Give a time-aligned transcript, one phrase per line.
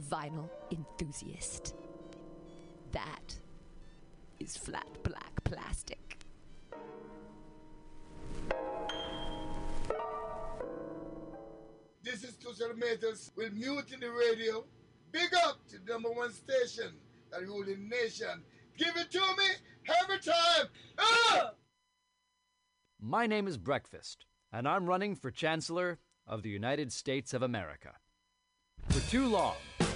[0.00, 1.74] vinyl enthusiast.
[2.92, 3.38] That
[4.38, 6.18] is flat black plastic.
[12.02, 14.64] This is Tushar Metals with Mutiny Radio.
[15.10, 16.92] Big up to the number one station
[17.32, 18.42] that rules the nation.
[18.78, 20.66] Give it to me every time.
[20.98, 21.50] Ah!
[23.00, 27.94] My name is Breakfast, and I'm running for Chancellor of the United States of America.
[28.88, 29.56] For too long,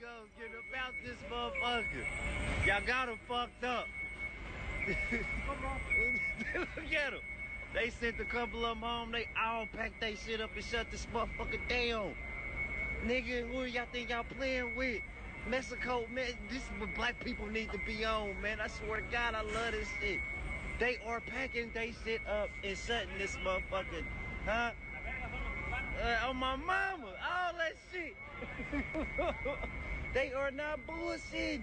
[0.00, 2.66] Amigos, get about this motherfucker.
[2.66, 3.86] Y'all got him fucked up.
[6.54, 7.20] Look at him.
[7.74, 9.12] They sent a couple of them home.
[9.12, 12.14] They all packed their shit up and shut this motherfucker down.
[13.04, 15.02] Nigga, who y'all think y'all playing with?
[15.46, 18.58] Mexico, man, this is what black people need to be on, man.
[18.60, 20.20] I swear to God, I love this shit.
[20.78, 24.04] They are packing they shit up and shutting this motherfucker,
[24.46, 24.70] huh?
[26.02, 28.16] Uh, on my mama, all that shit.
[30.14, 31.62] they are not bullshitting.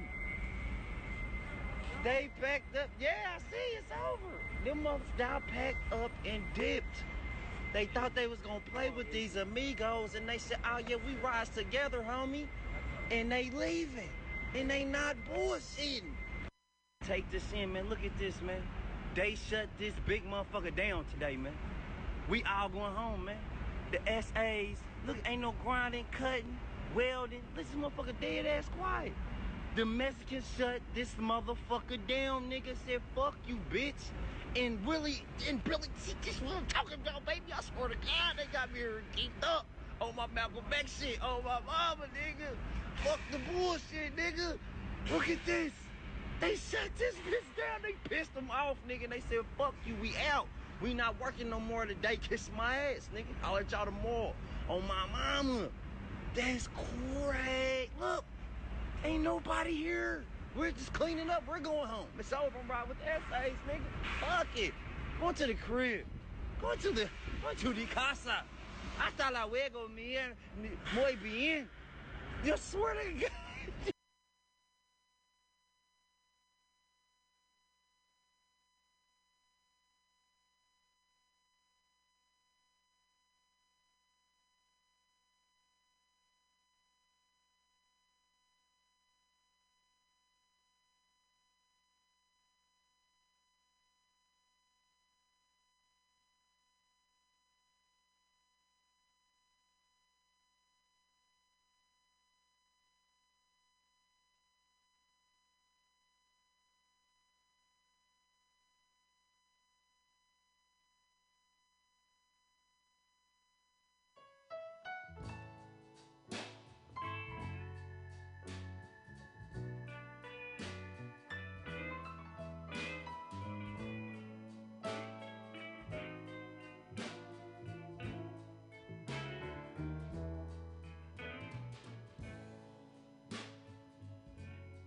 [2.04, 2.90] They packed up.
[3.00, 4.34] Yeah, I see it's over.
[4.64, 7.04] Them motherfuckers got packed up and dipped.
[7.74, 11.16] They thought they was gonna play with these amigos, and they said, "Oh yeah, we
[11.16, 12.48] rise together, homie."
[13.12, 14.10] And they leaving,
[14.56, 16.14] and they not bullshitting.
[17.06, 17.90] Take this in, man.
[17.90, 18.62] Look at this, man.
[19.16, 21.54] They shut this big motherfucker down today, man.
[22.30, 23.40] We all going home, man.
[23.92, 26.58] The SAs, look, ain't no grinding, cutting,
[26.98, 27.42] welding.
[27.56, 29.14] Listen, motherfucker, dead ass quiet.
[29.76, 32.76] The Mexicans shut this motherfucker down, nigga.
[32.88, 33.94] Said, fuck you, bitch.
[34.56, 37.44] And really, and really, see, this is what I'm talking about, baby.
[37.56, 39.68] I swear to God, they got me here geeked up
[40.02, 42.56] on my Malcolm X shit, on my mama, nigga.
[43.04, 44.58] Fuck the bullshit, nigga.
[45.12, 45.72] Look at this.
[46.40, 47.82] They shut this bitch down.
[47.84, 49.04] They pissed them off, nigga.
[49.04, 50.48] And they said, fuck you, we out.
[50.82, 52.18] We not working no more today.
[52.18, 53.26] Kiss my ass, nigga.
[53.44, 54.34] I'll let y'all tomorrow.
[54.70, 55.70] On my mama.
[56.38, 56.70] That's
[57.16, 57.90] great.
[58.00, 58.24] Look,
[59.04, 60.24] ain't nobody here.
[60.56, 61.42] We're just cleaning up.
[61.48, 62.06] We're going home.
[62.20, 63.82] It's over, right with essays, nigga.
[64.22, 64.74] Fuck it.
[65.20, 66.06] Going to the crib.
[66.62, 67.10] Going to the,
[67.42, 68.44] going to the casa.
[69.00, 70.34] Hasta luego, bien.
[70.96, 71.68] Muy bien.
[72.46, 73.47] You swear to God.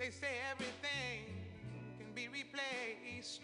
[0.01, 1.27] They say everything
[1.99, 3.43] can be replaced.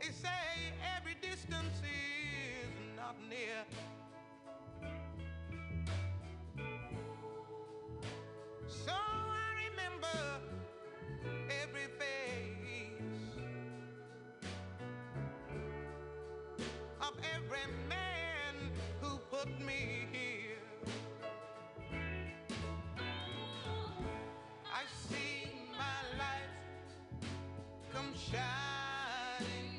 [0.00, 0.28] They say
[0.96, 3.64] every distance is not near.
[8.68, 10.06] So I remember
[11.64, 13.40] every face
[17.00, 18.70] of every man
[19.00, 20.35] who put me here.
[28.16, 29.75] Shining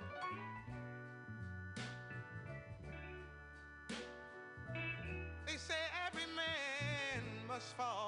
[5.46, 5.76] They say
[6.08, 8.05] every man must fall.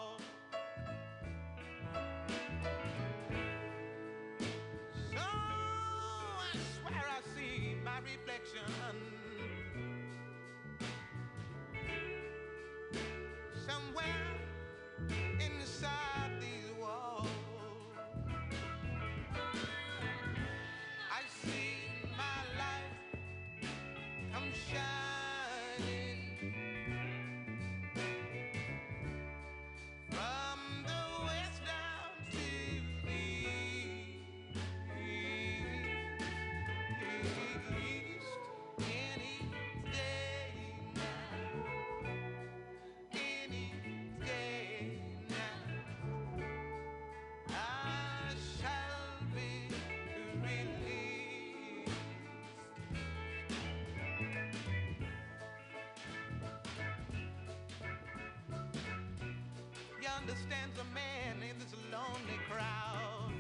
[60.07, 63.33] Yonder stands a man in this lonely crowd.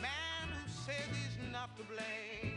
[0.00, 2.55] Man who says he's not to blame.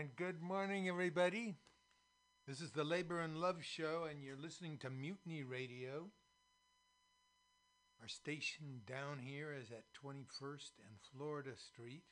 [0.00, 1.56] And good morning, everybody.
[2.48, 6.08] This is the Labor and Love Show, and you're listening to Mutiny Radio.
[8.00, 12.04] Our station down here is at 21st and Florida Street,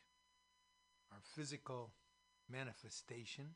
[1.10, 1.94] our physical
[2.52, 3.54] manifestation.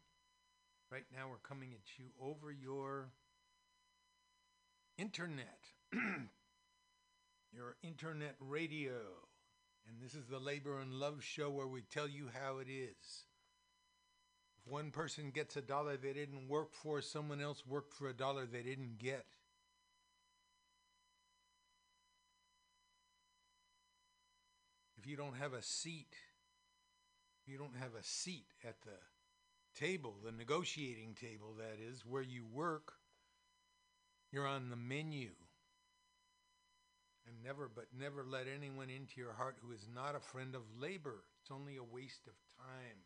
[0.91, 3.11] Right now, we're coming at you over your
[4.97, 5.67] internet,
[7.53, 8.97] your internet radio.
[9.87, 13.27] And this is the Labor and Love Show where we tell you how it is.
[14.65, 18.15] If one person gets a dollar they didn't work for, someone else worked for a
[18.15, 19.27] dollar they didn't get.
[24.99, 26.15] If you don't have a seat,
[27.43, 28.99] if you don't have a seat at the
[29.75, 32.93] table, the negotiating table, that is, where you work,
[34.31, 35.31] you're on the menu.
[37.27, 40.63] And never, but never let anyone into your heart who is not a friend of
[40.81, 41.25] labor.
[41.41, 42.99] It's only a waste of time.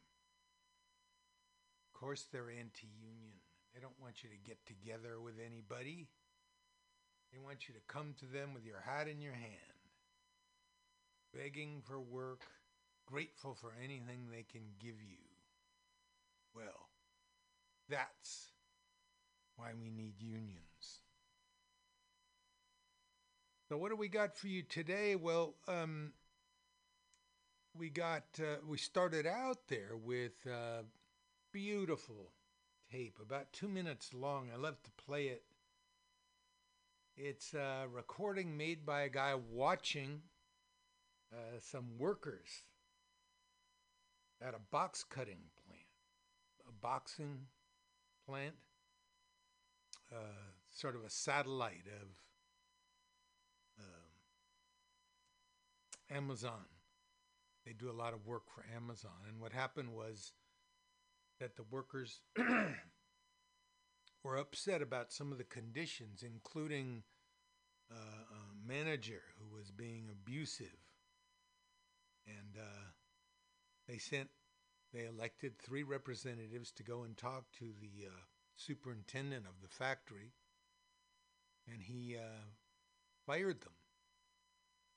[1.99, 3.33] Course, they're anti union.
[3.75, 6.09] They don't want you to get together with anybody.
[7.33, 9.81] They want you to come to them with your hat in your hand,
[11.35, 12.43] begging for work,
[13.07, 15.25] grateful for anything they can give you.
[16.55, 16.91] Well,
[17.89, 18.53] that's
[19.57, 21.01] why we need unions.
[23.71, 25.17] So, what do we got for you today?
[25.17, 26.13] Well, um,
[27.75, 30.83] we got uh, we started out there with uh,
[31.57, 32.33] beautiful
[32.93, 34.51] tape, about two minutes long.
[34.53, 35.43] I love to play it.
[37.17, 40.21] It's a recording made by a guy watching
[41.33, 42.65] uh, some workers
[44.47, 45.87] at a box cutting plant,
[46.69, 47.47] a boxing
[48.29, 48.57] plant,
[50.13, 52.09] uh, sort of a satellite of
[53.79, 54.11] um,
[56.15, 56.67] Amazon.
[57.65, 59.25] They do a lot of work for Amazon.
[59.27, 60.33] And what happened was
[61.41, 62.21] that the workers
[64.25, 67.03] were upset about some of the conditions, including
[67.91, 70.67] uh, a manager who was being abusive.
[72.27, 72.91] And uh,
[73.89, 74.29] they sent,
[74.93, 78.21] they elected three representatives to go and talk to the uh,
[78.57, 80.33] superintendent of the factory,
[81.71, 82.45] and he uh,
[83.27, 83.75] fired them.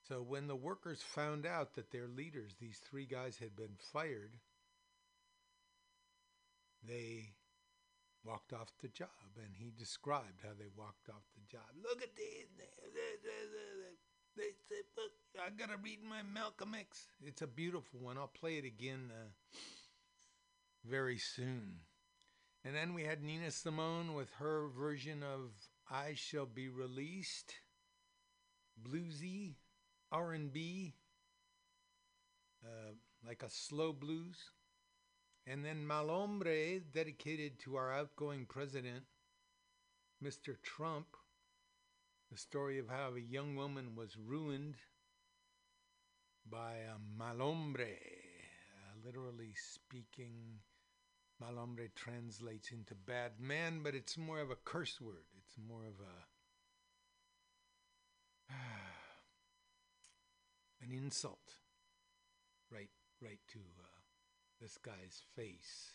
[0.07, 4.31] So when the workers found out that their leaders, these three guys, had been fired,
[6.87, 7.33] they
[8.23, 9.09] walked off the job.
[9.37, 11.67] And he described how they walked off the job.
[11.81, 12.47] Look at these.
[14.37, 15.11] They said, look,
[15.43, 17.07] I got to read my Malcolm X.
[17.25, 18.17] It's a beautiful one.
[18.17, 19.57] I'll play it again uh,
[20.85, 21.79] very soon.
[22.63, 25.51] And then we had Nina Simone with her version of
[25.89, 27.53] I Shall Be Released,
[28.81, 29.55] bluesy,
[30.11, 30.93] R&B,
[32.63, 32.91] uh,
[33.25, 34.37] like a slow blues.
[35.47, 39.05] And then Mal Hombre, dedicated to our outgoing president,
[40.23, 40.61] Mr.
[40.61, 41.07] Trump,
[42.31, 44.75] the story of how a young woman was ruined
[46.49, 47.85] by uh, Mal Hombre.
[47.85, 50.61] Uh, literally speaking,
[51.39, 55.23] Mal Hombre translates into bad man, but it's more of a curse word.
[55.37, 56.25] It's more of a
[60.83, 61.55] an insult,
[62.71, 62.89] right,
[63.21, 63.88] right to uh,
[64.61, 65.93] this guy's face.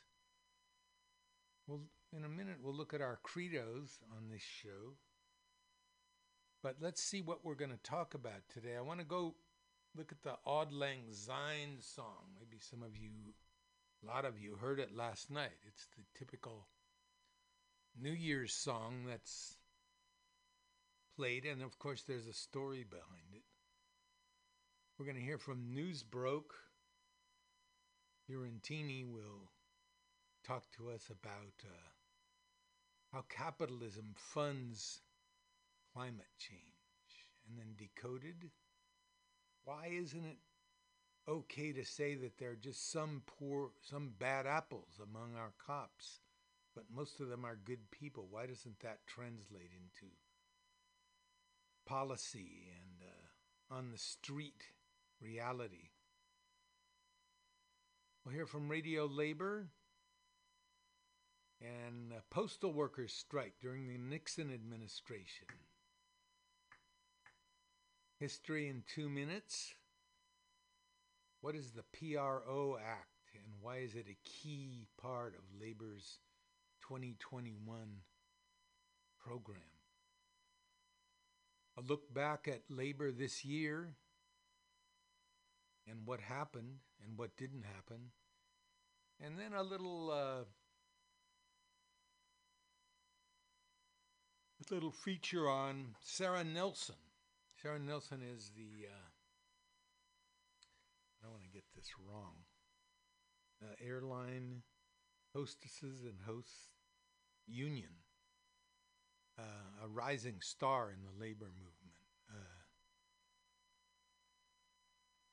[1.67, 1.81] Well,
[2.17, 4.97] in a minute, we'll look at our credos on this show.
[6.63, 8.77] But let's see what we're going to talk about today.
[8.77, 9.35] I want to go
[9.97, 12.33] look at the Auld Lang Syne song.
[12.39, 13.11] Maybe some of you,
[14.03, 15.59] a lot of you, heard it last night.
[15.67, 16.67] It's the typical
[18.01, 19.57] New Year's song that's
[21.17, 23.43] played, and of course, there's a story behind it.
[24.99, 26.55] We're going to hear from Newsbroke.
[28.29, 29.51] Fiorentini will
[30.47, 31.91] talk to us about uh,
[33.13, 35.01] how capitalism funds
[35.93, 36.61] climate change.
[37.47, 38.51] And then Decoded,
[39.65, 40.39] why isn't it
[41.29, 46.21] okay to say that there are just some poor, some bad apples among our cops,
[46.75, 48.27] but most of them are good people?
[48.31, 50.13] Why doesn't that translate into
[51.87, 54.65] policy and uh, on the street
[55.21, 55.91] reality?
[58.25, 59.67] We'll hear from Radio Labor
[61.61, 65.47] and postal workers strike during the Nixon administration.
[68.19, 69.75] History in two minutes.
[71.43, 76.21] What is the PRO Act and why is it a key part of Labor's
[76.89, 77.59] 2021
[79.23, 79.59] program?
[81.77, 83.97] A look back at labor this year
[85.89, 88.11] and what happened and what didn't happen.
[89.21, 90.45] And then a little uh,
[94.61, 96.97] a little feature on Sara Nelson.
[97.61, 99.09] Sara Nelson is the uh,
[101.21, 102.35] I don't want to get this wrong.
[103.63, 104.63] Uh, airline
[105.35, 106.75] hostesses and hosts
[107.47, 107.91] union,
[109.39, 111.97] uh, a rising star in the labor movement.
[112.31, 112.65] Uh,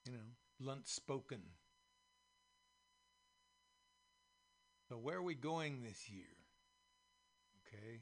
[0.05, 1.41] you know, blunt spoken.
[4.89, 6.35] So where are we going this year?
[7.65, 8.01] Okay.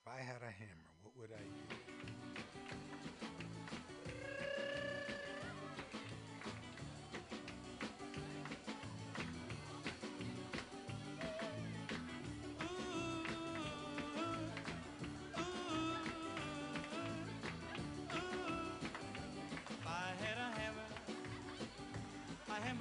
[0.00, 1.79] If I had a hammer, what would I use?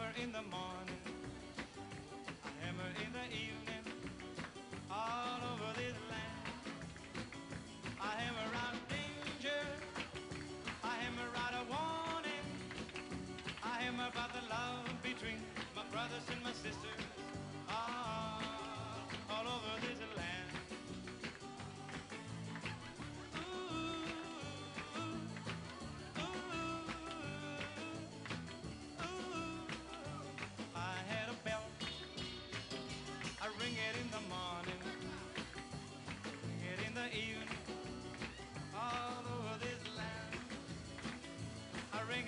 [0.10, 1.02] Hammer in the morning,
[2.44, 3.84] a hammer in the evening,
[4.90, 6.66] all over this land.
[8.02, 9.62] I hammer out danger,
[10.84, 12.46] I hammer out a warning,
[13.64, 15.42] I hammer about the love between
[15.76, 17.02] my brothers and my sisters,
[17.70, 18.42] all,
[19.30, 20.09] all over this land.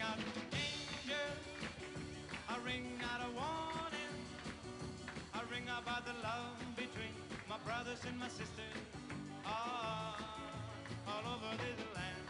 [0.01, 0.17] Ring out
[0.51, 1.25] danger,
[2.49, 4.15] I ring out a warning,
[5.33, 7.13] I ring about the love between
[7.47, 8.81] my brothers and my sisters,
[9.45, 10.15] all,
[11.07, 12.20] all over this land.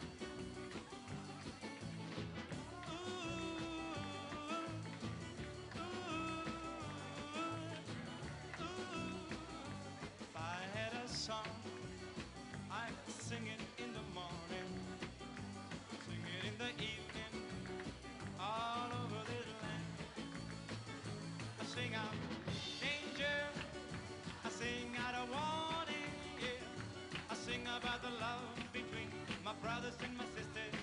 [27.77, 28.41] About the love
[28.73, 29.09] between
[29.45, 30.75] my brothers and my sisters,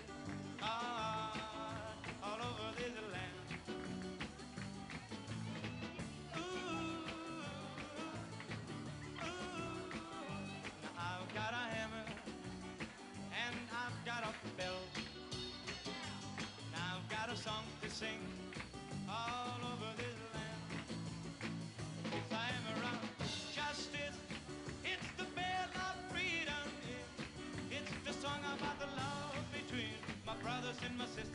[0.63, 3.49] ah, all over this land.
[6.37, 6.41] Ooh,
[9.21, 9.31] ooh.
[10.97, 12.07] Now I've got a hammer
[13.33, 14.81] and I've got a bell.
[16.73, 18.38] Now I've got a song to sing
[30.97, 31.28] brothers and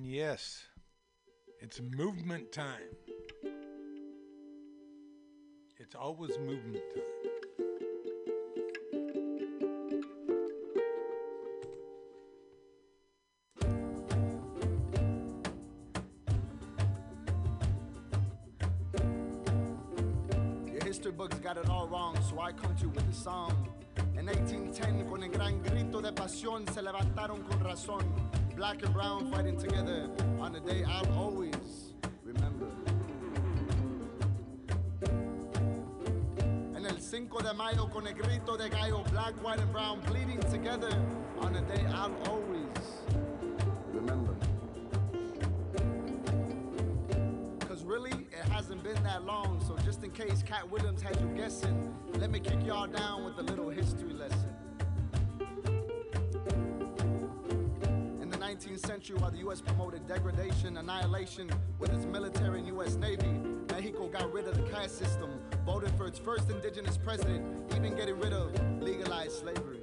[0.00, 0.62] And yes,
[1.60, 2.88] it's movement time.
[5.78, 7.04] It's always movement time.
[20.66, 23.68] Your history books got it all wrong, so I come to you with a song.
[24.16, 28.29] En 1810, con el gran grito de pasión, se levantaron con razón.
[28.60, 32.66] Black and brown fighting together on a day I'll always remember.
[36.76, 40.40] En el 5 de mayo, con el grito de gallo, black, white, and brown bleeding
[40.50, 40.90] together
[41.38, 43.00] on a day I'll always
[43.94, 44.36] remember.
[47.66, 51.28] Cause really, it hasn't been that long, so just in case Katt Williams had you
[51.28, 54.49] guessing, let me kick y'all down with a little history lesson.
[58.60, 64.06] 19th century, while the US promoted degradation, annihilation with its military and US Navy, Mexico
[64.08, 65.30] got rid of the caste system,
[65.64, 67.42] voted for its first indigenous president,
[67.74, 69.80] even getting rid of legalized slavery.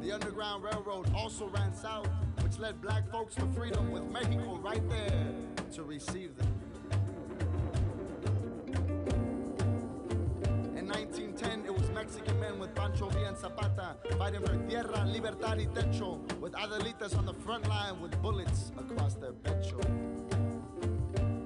[0.00, 2.08] The Underground Railroad also ran south,
[2.40, 5.34] which led black folks to freedom with Mexico right there
[5.72, 6.59] to receive them.
[14.30, 19.14] Fighting for tierra, libertad y techo, with Adelitas on the front line with bullets across
[19.14, 19.80] their pecho.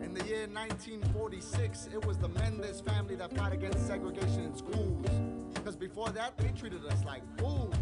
[0.03, 5.07] In the year 1946, it was the Mendez family that fought against segregation in schools.
[5.55, 7.75] Because before that, they treated us like fools,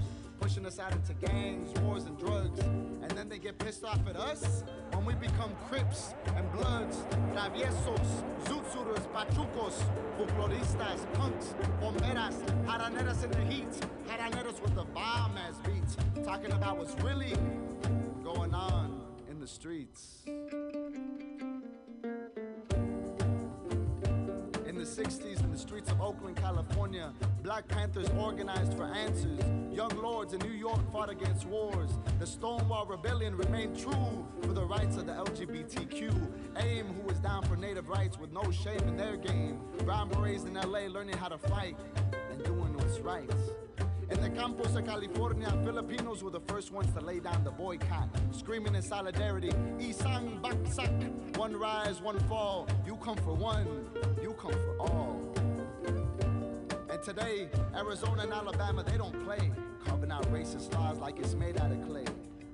[0.43, 2.59] pushing us out into gangs, wars, and drugs.
[2.59, 6.97] And then they get pissed off at us when we become Crips and Bloods,
[7.33, 9.81] Traviesos, Zootsuiters, Pachucos,
[10.19, 12.35] Folkloristas, punks, bomberas,
[12.67, 17.35] jaraneras in the heat, jaraneras with the bomb as beats, talking about what's really
[18.25, 19.01] going on
[19.31, 20.25] in the streets.
[24.93, 29.41] 60s, in the streets of Oakland, California, Black Panthers organized for answers.
[29.73, 31.89] Young lords in New York fought against wars.
[32.19, 36.31] The Stonewall Rebellion remained true for the rights of the LGBTQ.
[36.59, 39.61] AIM, who was down for native rights with no shame in their game.
[39.79, 41.75] Brown Berets in LA learning how to fight
[42.31, 43.31] and doing what's right.
[44.12, 48.11] In the campos of California, Filipinos were the first ones to lay down the boycott,
[48.31, 49.48] screaming in solidarity,
[49.79, 52.68] Isang Bagsak, one rise, one fall.
[52.85, 53.87] You come for one,
[54.22, 55.18] you come for all.
[56.90, 59.51] And today, Arizona and Alabama, they don't play,
[59.83, 62.05] carving out racist laws like it's made out of clay.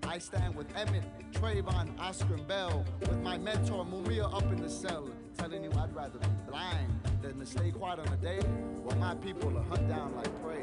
[0.04, 4.70] I stand with Emmett, Trayvon, Oscar, and Bell, with my mentor Mumia up in the
[4.70, 8.38] cell, telling you I'd rather be blind than to stay quiet on a day
[8.84, 10.62] while my people are hunt down like prey.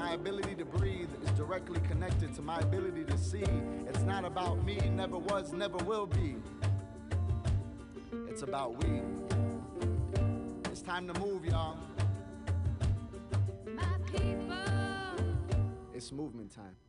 [0.00, 3.44] My ability to breathe is directly connected to my ability to see.
[3.86, 6.36] It's not about me, never was, never will be.
[8.26, 9.02] It's about we.
[10.70, 11.76] It's time to move, y'all.
[15.92, 16.79] It's movement time.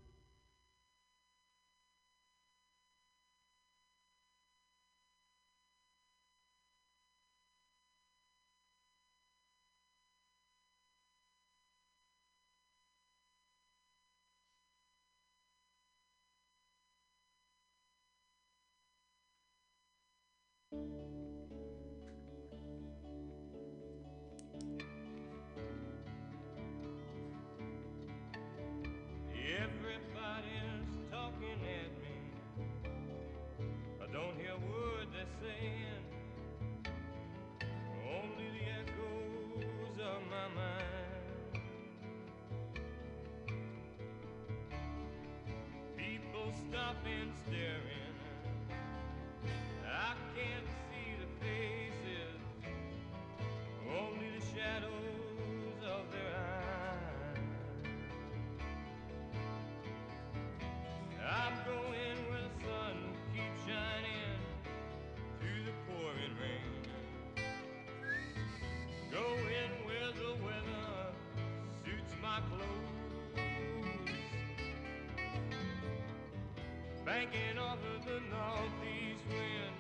[77.12, 79.76] Banking off of the northeast wind,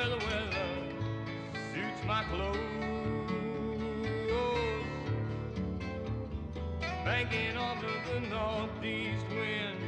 [0.00, 0.68] where the weather
[1.74, 2.56] suits my clothes.
[7.04, 9.78] Banking off of the northeast wind,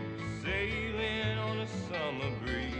[0.43, 2.75] sailing on a summer breeze.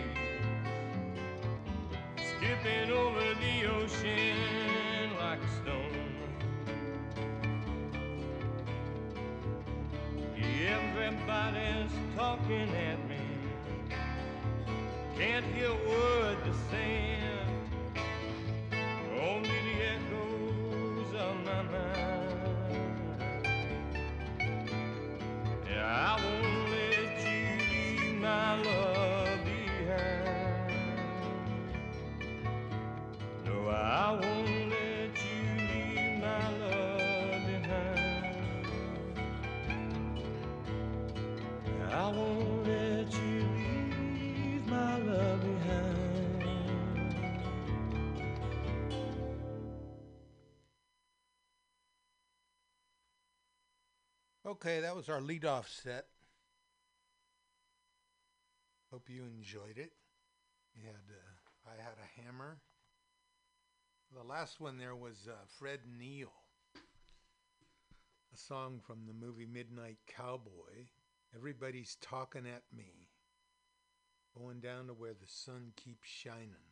[2.17, 6.13] Skipping over the ocean like a stone.
[10.37, 13.02] Everybody's talking at
[54.65, 56.07] Okay, that was our leadoff set.
[58.93, 59.91] Hope you enjoyed it.
[60.77, 62.59] We had, uh, I had a hammer.
[64.17, 66.31] The last one there was uh, Fred Neil,
[68.33, 70.87] a song from the movie Midnight Cowboy.
[71.35, 73.09] Everybody's talking at me,
[74.39, 76.71] going down to where the sun keeps shining.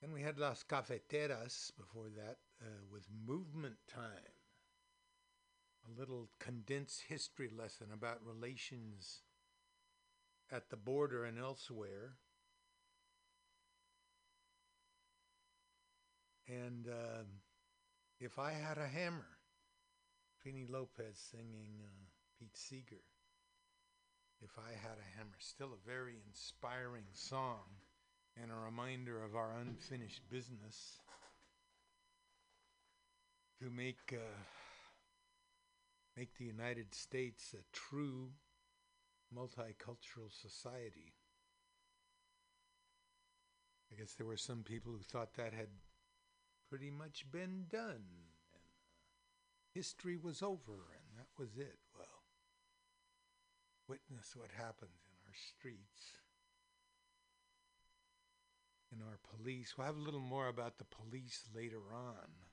[0.00, 4.35] Then we had Las Cafeteras before that uh, with Movement Time
[5.86, 9.20] a little condensed history lesson about relations
[10.50, 12.14] at the border and elsewhere.
[16.48, 17.26] And um,
[18.20, 19.26] if I had a hammer,
[20.44, 21.88] Trini Lopez singing uh,
[22.38, 23.02] Pete Seeger.
[24.42, 27.64] If I had a hammer, still a very inspiring song
[28.40, 31.00] and a reminder of our unfinished business
[33.60, 34.12] to make.
[34.12, 34.65] Uh,
[36.16, 38.30] make the United States a true
[39.34, 41.12] multicultural society.
[43.92, 45.68] I guess there were some people who thought that had
[46.68, 48.58] pretty much been done, and uh,
[49.74, 51.78] history was over, and that was it.
[51.96, 52.24] Well,
[53.88, 56.12] witness what happens in our streets,
[58.92, 59.74] in our police.
[59.76, 62.45] We'll have a little more about the police later on.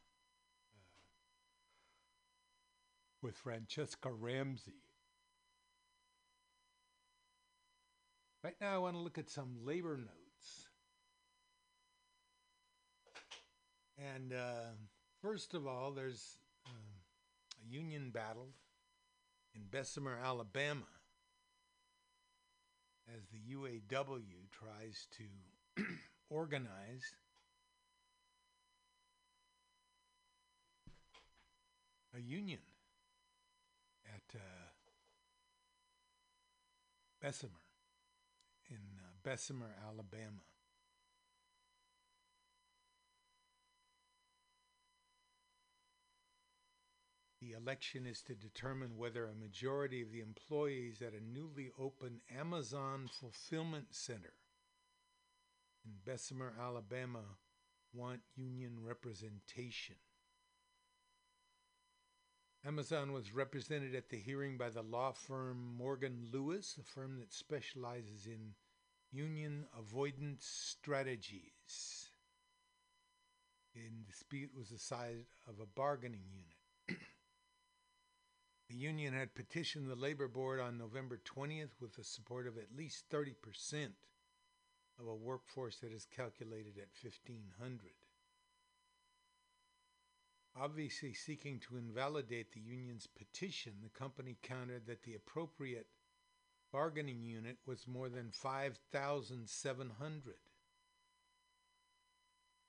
[3.23, 4.73] With Franchesca Ramsey.
[8.43, 10.67] Right now, I want to look at some labor notes.
[13.97, 14.73] And uh,
[15.21, 16.73] first of all, there's um,
[17.63, 18.49] a union battle
[19.55, 20.81] in Bessemer, Alabama,
[23.07, 25.83] as the UAW tries to
[26.29, 27.15] organize
[32.17, 32.59] a union
[34.05, 34.39] at uh,
[37.23, 37.61] Bessemer,
[38.69, 40.43] in uh, Bessemer, Alabama.
[47.39, 52.19] The election is to determine whether a majority of the employees at a newly opened
[52.37, 54.33] Amazon fulfillment center
[55.85, 57.23] in Bessemer, Alabama
[57.93, 59.95] want union representation.
[62.65, 67.33] Amazon was represented at the hearing by the law firm Morgan Lewis, a firm that
[67.33, 68.53] specializes in
[69.11, 72.09] union avoidance strategies.
[73.75, 77.01] In dispute was the size of a bargaining unit.
[78.69, 82.77] the union had petitioned the labor board on November 20th with the support of at
[82.77, 83.89] least 30%
[84.99, 87.91] of a workforce that is calculated at 1,500
[90.59, 95.87] obviously seeking to invalidate the union's petition, the company countered that the appropriate
[96.71, 100.35] bargaining unit was more than 5,700.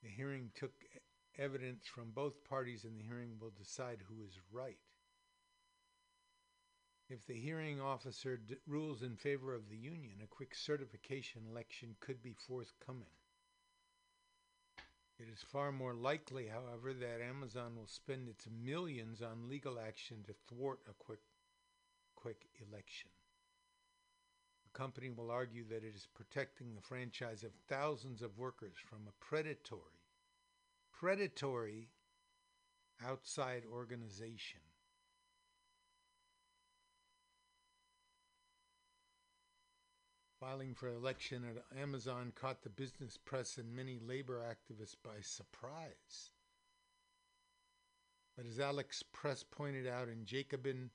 [0.03, 0.73] The hearing took
[1.37, 4.77] evidence from both parties, and the hearing will decide who is right.
[7.09, 11.95] If the hearing officer d- rules in favor of the union, a quick certification election
[11.99, 13.11] could be forthcoming.
[15.17, 20.23] It is far more likely, however, that Amazon will spend its millions on legal action
[20.23, 21.21] to thwart a quick,
[22.15, 23.09] quick election.
[24.63, 29.07] The company will argue that it is protecting the franchise of thousands of workers from
[29.07, 30.03] a predatory,
[30.91, 31.87] predatory
[33.01, 34.64] outside organization.
[40.45, 46.29] Filing for election at Amazon caught the business press and many labor activists by surprise.
[48.37, 50.91] But as Alex Press pointed out in Jacobin,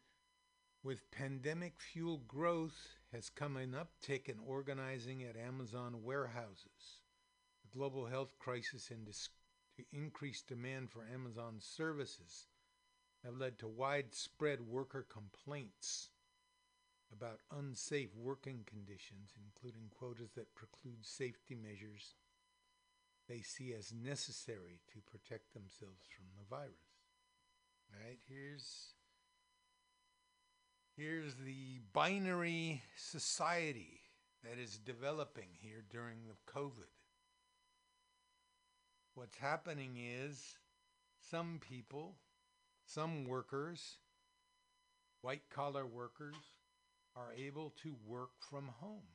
[0.85, 7.01] with pandemic fuel growth has come an uptick in organizing at Amazon warehouses.
[7.65, 9.31] The global health crisis and dis-
[9.93, 12.47] increased demand for Amazon services
[13.25, 16.11] have led to widespread worker complaints
[17.13, 22.15] about unsafe working conditions, including quotas that preclude safety measures
[23.31, 26.75] they see as necessary to protect themselves from the virus.
[27.93, 28.95] Right, here's
[30.97, 34.01] here's the binary society
[34.45, 36.91] that is developing here during the COVID.
[39.15, 40.57] What's happening is
[41.31, 42.17] some people,
[42.85, 43.99] some workers,
[45.21, 46.35] white collar workers,
[47.17, 49.09] are able to work from home.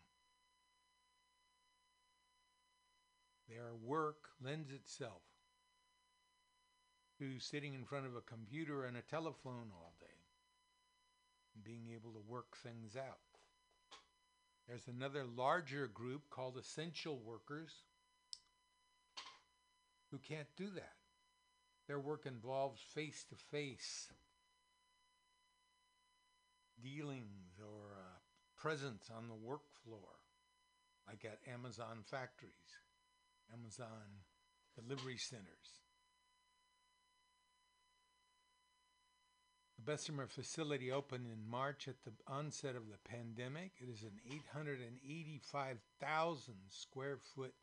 [3.47, 5.21] Their work lends itself
[7.19, 10.07] to sitting in front of a computer and a telephone all day
[11.55, 13.19] and being able to work things out.
[14.67, 17.71] There's another larger group called essential workers
[20.11, 20.95] who can't do that.
[21.87, 24.09] Their work involves face to face
[26.81, 27.44] dealings
[28.65, 30.17] presence on the work floor,
[31.07, 32.79] like at Amazon factories,
[33.53, 34.25] Amazon
[34.73, 35.83] delivery centers.
[39.77, 43.73] The Bessemer facility opened in March at the onset of the pandemic.
[43.77, 47.53] It is an 885,000 square foot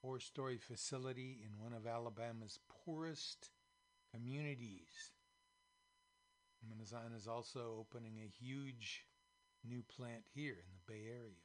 [0.00, 3.50] four story facility in one of Alabama's poorest
[4.14, 5.10] communities.
[6.72, 9.06] Amazon is also opening a huge
[9.68, 11.42] new plant here in the Bay Area.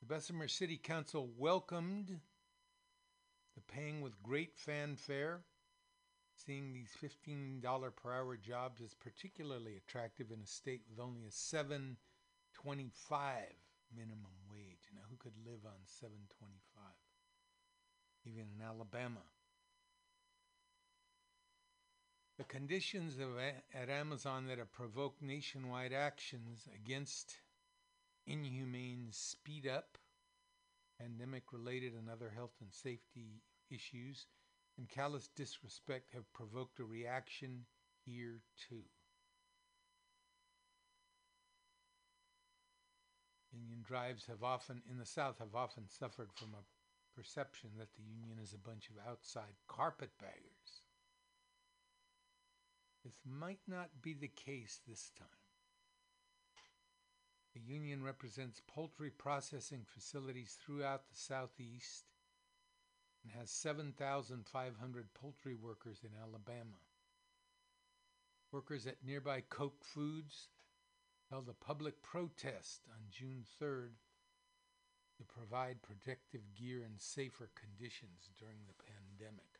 [0.00, 2.20] The Bessemer City Council welcomed
[3.54, 5.44] the paying with great fanfare.
[6.44, 7.62] Seeing these $15
[7.96, 11.96] per hour jobs is particularly attractive in a state with only a 725
[13.96, 14.90] minimum wage.
[14.94, 16.84] Now who could live on 725?
[18.26, 19.22] Even in Alabama.
[22.38, 27.38] The conditions of at Amazon that have provoked nationwide actions against
[28.26, 29.96] inhumane speed up,
[30.98, 34.26] pandemic related and other health and safety issues,
[34.76, 37.64] and callous disrespect have provoked a reaction
[38.04, 38.84] here too.
[43.50, 48.02] Union drives have often, in the South, have often suffered from a perception that the
[48.02, 50.82] union is a bunch of outside carpetbaggers.
[53.06, 55.28] This might not be the case this time.
[57.54, 62.06] The union represents poultry processing facilities throughout the Southeast
[63.22, 66.82] and has 7,500 poultry workers in Alabama.
[68.50, 70.48] Workers at nearby Koch Foods
[71.30, 73.90] held a public protest on June 3rd
[75.16, 79.55] to provide protective gear and safer conditions during the pandemic.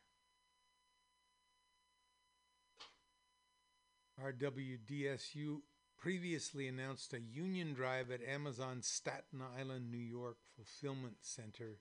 [4.23, 5.61] RWDSU
[5.99, 11.81] previously announced a union drive at Amazon's Staten Island, New York fulfillment center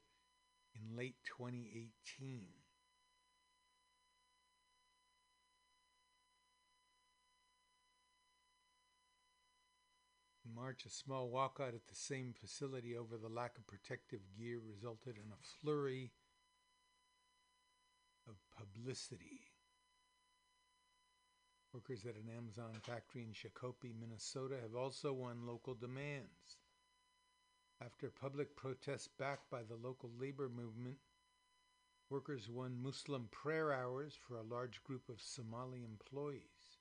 [0.74, 2.48] in late 2018.
[10.46, 14.60] In March, a small walkout at the same facility over the lack of protective gear
[14.60, 16.12] resulted in a flurry
[18.28, 19.55] of publicity.
[21.76, 26.56] Workers at an Amazon factory in Shakopee, Minnesota have also won local demands.
[27.84, 30.96] After public protests backed by the local labor movement,
[32.10, 36.80] workers won Muslim prayer hours for a large group of Somali employees.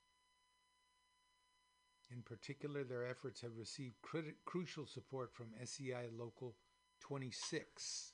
[2.12, 3.96] In particular, their efforts have received
[4.44, 6.54] crucial support from SEI Local
[7.00, 8.13] 26.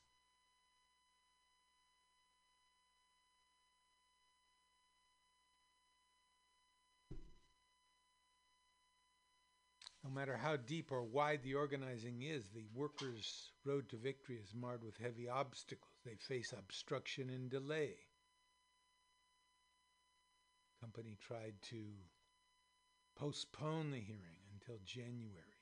[10.10, 14.52] No matter how deep or wide the organizing is, the workers' road to victory is
[14.52, 15.92] marred with heavy obstacles.
[16.04, 17.94] They face obstruction and delay.
[20.80, 21.84] Company tried to
[23.14, 25.60] postpone the hearing until January.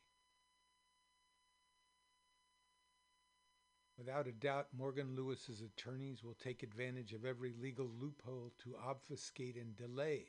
[3.99, 9.57] Without a doubt, Morgan Lewis's attorneys will take advantage of every legal loophole to obfuscate
[9.57, 10.29] and delay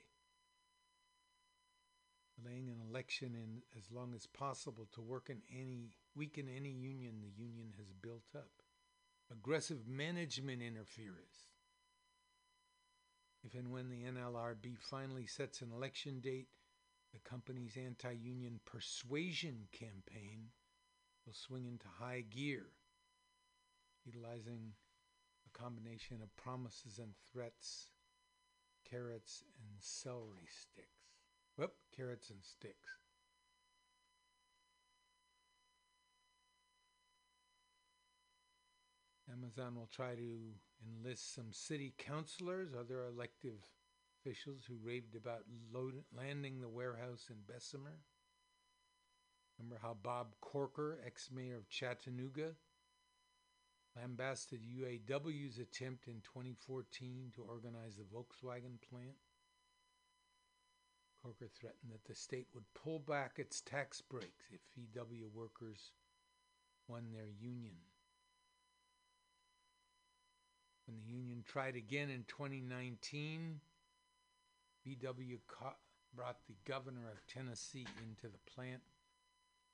[2.42, 7.16] delaying an election in as long as possible to work in any weaken any union
[7.22, 8.50] the union has built up.
[9.32, 11.50] Aggressive management interference.
[13.44, 16.48] If and when the NLRB finally sets an election date,
[17.14, 20.50] the company's anti union persuasion campaign
[21.26, 22.66] will swing into high gear,
[24.06, 24.74] utilizing
[25.46, 27.88] a combination of promises and threats,
[28.90, 30.99] carrots and celery sticks.
[31.60, 32.90] Whoop, carrots and sticks.
[39.30, 40.38] Amazon will try to
[40.88, 43.60] enlist some city councilors, other elective
[44.16, 45.44] officials who raved about
[45.74, 48.00] load, landing the warehouse in Bessemer.
[49.58, 52.52] Remember how Bob Corker, ex mayor of Chattanooga,
[53.98, 59.18] lambasted UAW's attempt in 2014 to organize the Volkswagen plant?
[61.22, 65.92] Corker threatened that the state would pull back its tax breaks if VW workers
[66.88, 67.76] won their union.
[70.88, 73.60] When the union tried again in 2019,
[74.88, 75.38] VW
[76.16, 78.82] brought the governor of Tennessee into the plant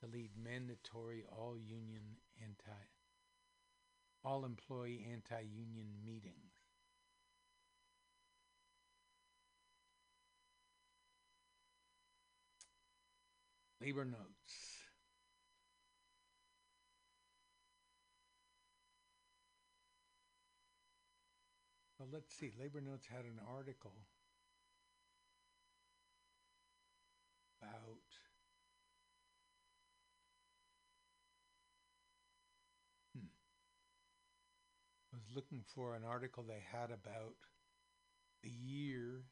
[0.01, 2.01] to lead mandatory all union
[2.41, 2.81] anti
[4.25, 6.44] all employee anti union meetings.
[13.80, 14.84] Labor notes.
[21.99, 22.51] Well, let's see.
[22.57, 23.91] Labor Notes had an article
[27.61, 27.99] about
[33.15, 33.26] hmm.
[35.11, 37.34] I was looking for an article they had about
[38.41, 39.26] the year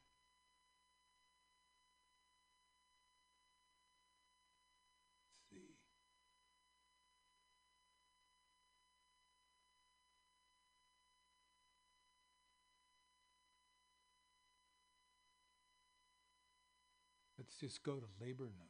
[17.37, 18.69] let's see let's just go to labor notes.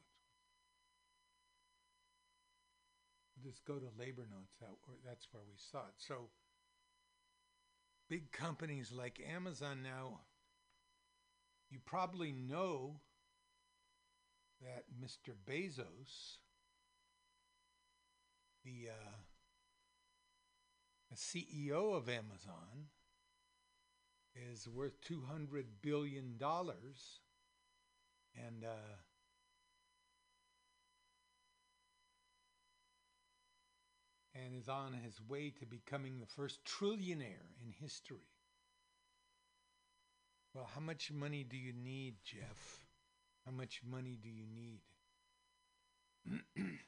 [3.44, 4.70] Just go to labor notes that
[5.06, 5.96] that's where we saw it.
[5.98, 6.30] So
[8.10, 10.20] big companies like amazon now
[11.72, 13.00] you probably know
[14.62, 16.38] that mr bezos
[18.66, 19.16] the uh,
[21.10, 22.88] the ceo of amazon
[24.36, 27.22] is worth 200 billion dollars
[28.36, 28.96] and uh,
[34.36, 38.30] and is on his way to becoming the first trillionaire in history.
[40.54, 42.86] Well, how much money do you need, Jeff?
[43.46, 44.82] How much money do you need?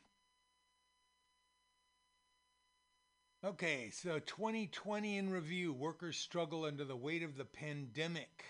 [3.45, 5.73] okay, so 2020 in review.
[5.73, 8.43] Workers struggle under the weight of the pandemic.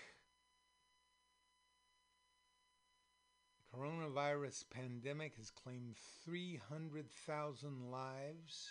[3.76, 8.70] Coronavirus pandemic has claimed 300,000 lives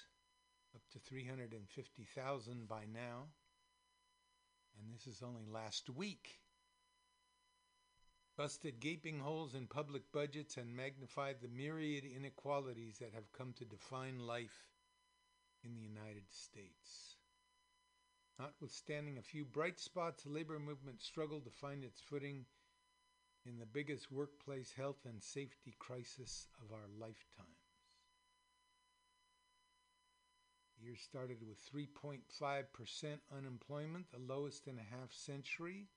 [0.74, 3.26] up to 350,000 by now.
[4.80, 6.40] And this is only last week.
[8.38, 13.66] Busted gaping holes in public budgets and magnified the myriad inequalities that have come to
[13.66, 14.66] define life
[15.64, 17.16] in the United States.
[18.38, 22.46] Notwithstanding a few bright spots, the labor movement struggled to find its footing
[23.48, 27.50] in the biggest workplace health and safety crisis of our lifetimes.
[30.78, 32.18] The year started with 3.5%
[33.38, 35.88] unemployment, the lowest in a half century,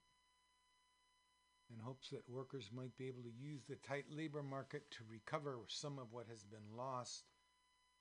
[1.70, 5.58] in hopes that workers might be able to use the tight labor market to recover
[5.68, 7.24] some of what has been lost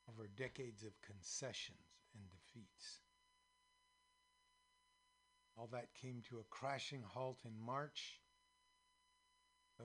[0.09, 1.77] over decades of concessions
[2.15, 2.99] and defeats.
[5.57, 8.19] All that came to a crashing halt in March,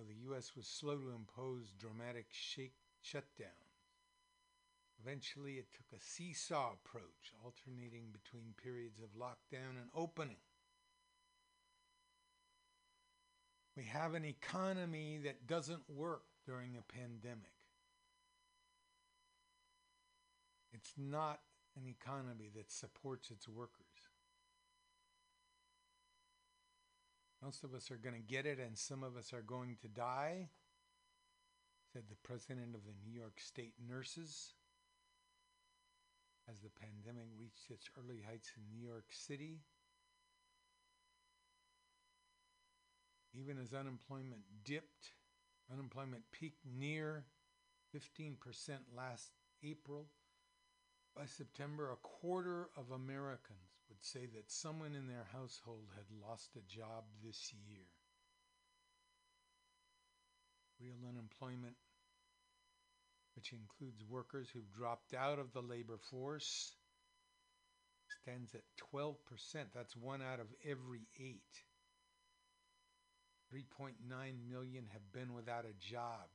[0.01, 0.53] the U.S.
[0.57, 3.73] was slow to impose dramatic shake shutdowns.
[5.03, 10.37] Eventually, it took a seesaw approach, alternating between periods of lockdown and opening.
[13.77, 17.53] We have an economy that doesn't work during a pandemic.
[20.73, 21.41] It's not
[21.77, 23.92] an economy that supports its workers.
[27.43, 29.89] Most of us are going to get it, and some of us are going to
[29.89, 30.49] die,
[31.93, 34.55] said the president of the New York State Nurses
[36.51, 39.61] as the pandemic reached its early heights in New York City.
[43.35, 45.13] Even as unemployment dipped
[45.73, 47.25] Unemployment peaked near
[47.95, 48.37] 15%
[48.97, 49.31] last
[49.63, 50.07] April.
[51.17, 53.72] By September, a quarter of Americans
[54.03, 57.87] say that someone in their household had lost a job this year.
[60.81, 61.77] Real unemployment,
[63.37, 66.75] which includes workers who've dropped out of the labor force,
[68.23, 69.15] stands at 12%.
[69.75, 71.63] That's one out of every eight.
[73.55, 73.93] 3.9
[74.49, 76.29] million have been without a job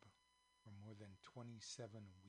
[0.64, 1.90] for more than 27
[2.24, 2.27] weeks.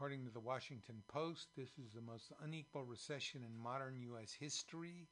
[0.00, 4.32] According to the Washington Post, this is the most unequal recession in modern U.S.
[4.32, 5.08] history.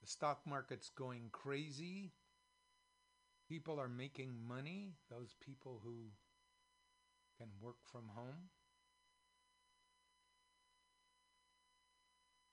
[0.00, 2.12] The stock market's going crazy.
[3.48, 6.12] People are making money, those people who
[7.36, 8.48] can work from home.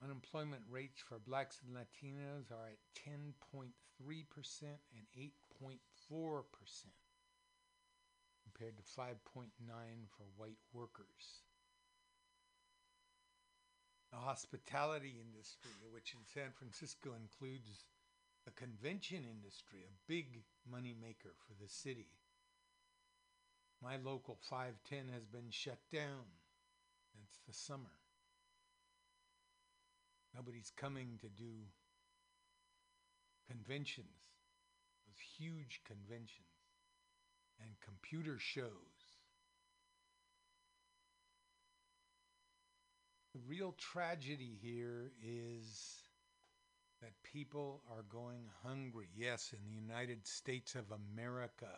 [0.04, 3.70] Unemployment rates for blacks and Latinos are at 10.3%
[4.64, 5.32] and
[5.62, 6.42] 8.4%
[8.54, 9.50] compared to 5.9
[10.16, 11.42] for white workers.
[14.12, 17.86] The hospitality industry, which in San Francisco includes
[18.46, 22.08] the convention industry, a big money maker for the city.
[23.82, 26.30] My local 510 has been shut down
[27.24, 27.98] It's the summer.
[30.36, 31.66] Nobody's coming to do
[33.48, 34.08] conventions,
[35.06, 36.53] those huge conventions,
[37.64, 38.70] and computer shows.
[43.34, 46.04] The real tragedy here is
[47.02, 49.08] that people are going hungry.
[49.16, 51.74] Yes, in the United States of America.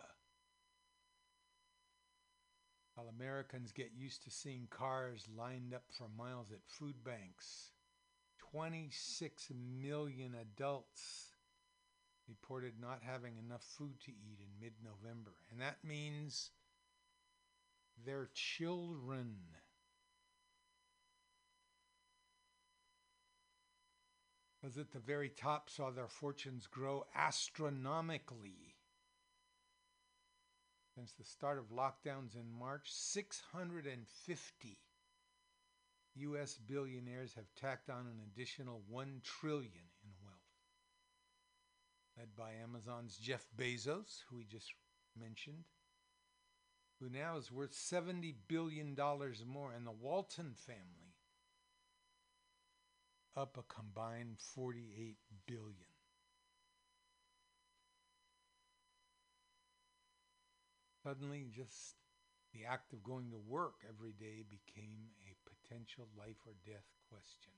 [2.96, 7.72] While Americans get used to seeing cars lined up for miles at food banks,
[8.52, 11.35] 26 million adults
[12.28, 15.34] reported not having enough food to eat in mid November.
[15.52, 16.52] And that means
[18.06, 19.36] their children.
[24.64, 28.76] Those at the very top saw their fortunes grow astronomically.
[30.96, 34.80] Since the start of lockdowns in March, 650
[36.16, 39.90] US billionaires have tacked on an additional 1 trillion.
[42.18, 44.72] Led by Amazon's Jeff Bezos, who we just
[45.20, 45.66] mentioned,
[47.00, 51.16] who now is worth 70 billion dollars more, and the Walton family
[53.36, 55.92] up a combined 48 billion.
[61.04, 61.96] Suddenly just
[62.54, 67.52] the act of going to work every day became a potential life or death question.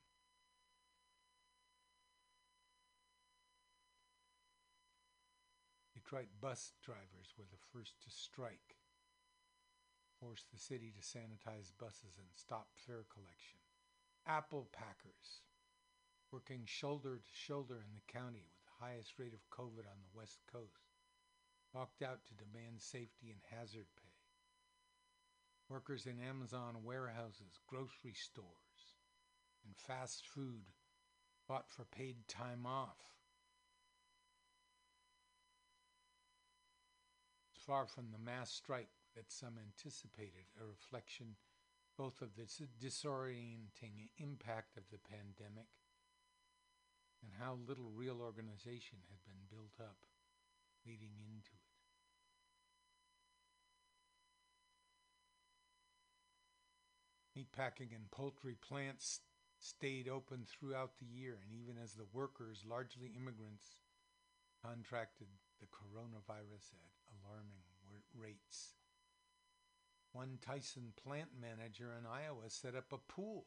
[6.08, 8.80] Detroit bus drivers were the first to strike,
[10.22, 13.60] forced the city to sanitize buses and stop fare collection.
[14.26, 15.44] Apple packers,
[16.32, 20.16] working shoulder to shoulder in the county with the highest rate of COVID on the
[20.16, 20.96] West Coast,
[21.74, 24.16] walked out to demand safety and hazard pay.
[25.68, 28.96] Workers in Amazon warehouses, grocery stores,
[29.66, 30.72] and fast food
[31.46, 33.17] fought for paid time off.
[37.68, 41.36] Far from the mass strike that some anticipated, a reflection
[41.98, 42.48] both of the
[42.80, 45.68] disorienting impact of the pandemic
[47.24, 49.98] and how little real organization had been built up
[50.86, 51.68] leading into it.
[57.36, 59.22] Meatpacking and poultry plants
[59.60, 63.82] stayed open throughout the year, and even as the workers, largely immigrants,
[64.64, 65.28] contracted
[65.60, 67.64] the coronavirus at alarming
[68.20, 68.74] rates.
[70.14, 73.46] One Tyson plant manager in Iowa set up a pool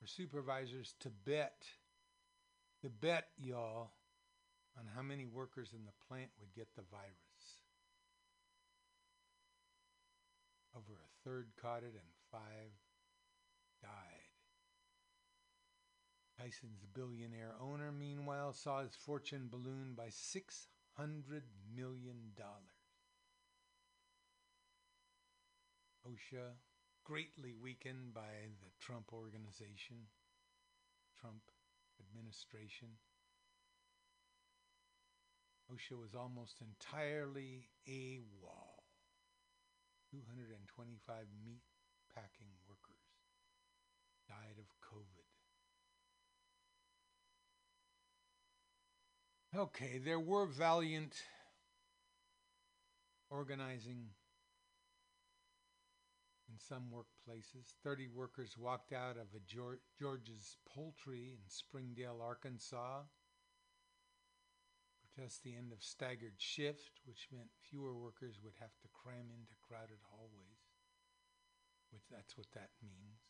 [0.00, 1.64] for supervisors to bet,
[2.80, 3.92] to bet, y'all,
[4.76, 7.12] on how many workers in the plant would get the virus.
[10.74, 12.72] Over a third caught it and five
[13.82, 14.22] died.
[16.38, 22.32] Tyson's billionaire owner, meanwhile, saw his fortune balloon by $600 million.
[26.06, 26.58] OSHA,
[27.04, 30.08] greatly weakened by the Trump organization,
[31.20, 31.42] Trump
[32.00, 32.88] administration.
[35.72, 38.82] OSHA was almost entirely AWOL.
[40.10, 41.62] 225 meat
[42.14, 43.08] packing workers
[44.28, 45.21] died of COVID.
[49.54, 51.12] Okay, there were valiant
[53.28, 54.08] organizing
[56.48, 57.76] in some workplaces.
[57.84, 63.02] 30 workers walked out of a Geor- George's Poultry in Springdale, Arkansas.
[65.04, 69.52] Protest the end of staggered shift, which meant fewer workers would have to cram into
[69.60, 70.64] crowded hallways.
[71.90, 73.20] Which that's what that means.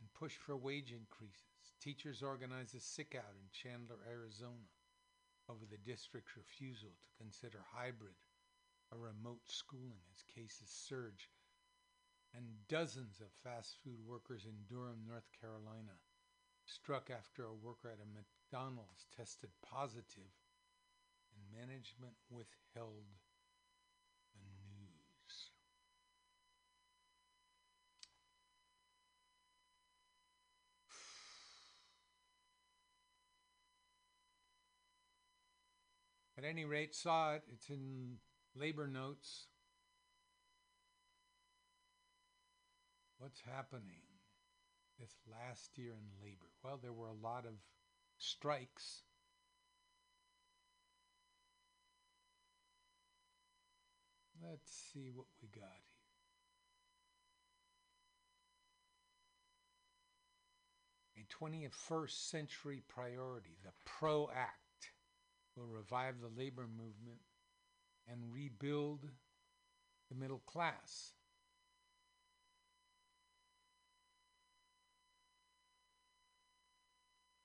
[0.00, 1.72] And push for wage increases.
[1.80, 4.68] Teachers organized a sick out in Chandler, Arizona
[5.48, 8.18] over the district's refusal to consider hybrid
[8.90, 11.30] or remote schooling as cases surge
[12.34, 16.00] and dozens of fast food workers in Durham, North Carolina,
[16.64, 20.32] struck after a worker at a McDonald's tested positive,
[21.34, 23.04] and management withheld
[36.42, 37.42] At any rate, saw it.
[37.52, 38.16] It's in
[38.56, 39.46] labor notes.
[43.22, 44.02] what's happening
[44.98, 46.50] this last year in labor?
[46.64, 47.54] Well, there were a lot of
[48.18, 49.02] strikes.
[54.44, 55.70] Let's see what we got
[61.14, 61.22] here.
[61.22, 64.61] A 21st century priority, the PRO Act,
[65.56, 67.20] will revive the labor movement
[68.10, 69.06] and rebuild
[70.08, 71.12] the middle class.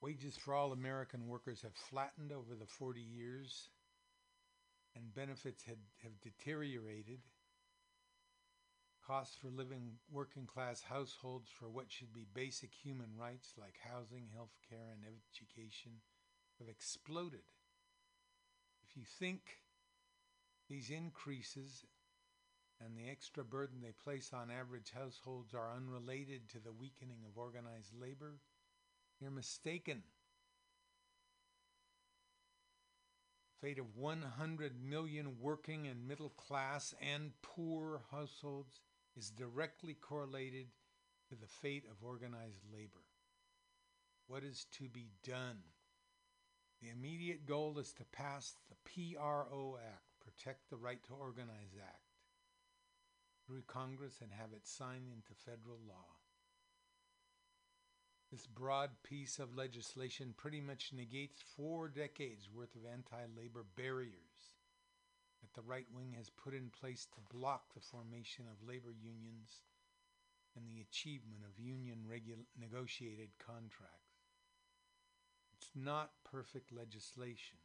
[0.02, 3.70] Wages for all American workers have flattened over the 40 years,
[4.96, 7.20] and benefits had, have deteriorated.
[9.06, 14.28] Costs for living working class households for what should be basic human rights like housing,
[14.34, 15.94] health care, and education
[16.60, 17.44] have exploded.
[18.90, 19.42] If you think
[20.70, 21.86] these increases
[22.84, 27.38] and the extra burden they place on average households are unrelated to the weakening of
[27.38, 28.40] organized labor,
[29.20, 30.04] you're mistaken.
[33.62, 38.82] The fate of 100 million working and middle class and poor households
[39.18, 40.68] is directly correlated
[41.30, 43.04] to the fate of organized labor.
[44.28, 45.58] What is to be done?
[46.82, 52.08] The immediate goal is to pass the PRO Act, Protect the Right to Organize Act,
[53.46, 56.18] through Congress and have it signed into federal law.
[58.32, 64.54] This broad piece of legislation pretty much negates four decades worth of anti labor barriers
[65.42, 69.62] that the right wing has put in place to block the formation of labor unions
[70.56, 74.07] and the achievement of union regu- negotiated contracts.
[75.60, 77.58] It's not perfect legislation.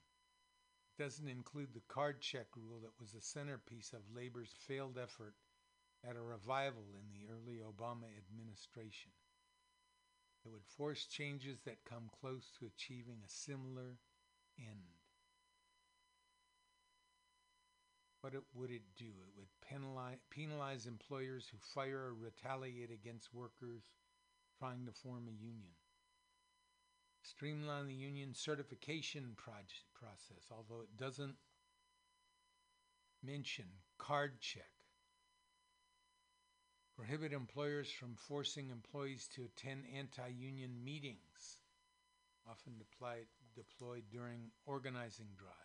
[0.99, 5.35] It doesn't include the card check rule that was the centerpiece of labor's failed effort
[6.09, 9.13] at a revival in the early Obama administration.
[10.45, 13.99] It would force changes that come close to achieving a similar
[14.59, 14.99] end.
[18.23, 19.05] What it, would it do?
[19.05, 23.83] It would penalize, penalize employers who fire or retaliate against workers
[24.59, 25.75] trying to form a union.
[27.23, 31.37] Streamline the union certification project process, although it doesn't
[33.23, 33.67] mention
[33.99, 34.73] card check
[36.97, 41.59] prohibit employers from forcing employees to attend anti-union meetings,
[42.49, 45.57] often deployed, deployed during organizing drives.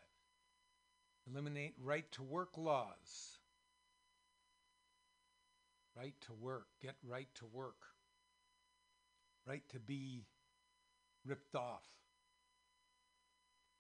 [1.30, 3.38] Eliminate right to work laws.
[5.96, 7.76] Right to work, get right to work.
[9.46, 10.26] Right to be
[11.28, 11.86] ripped off.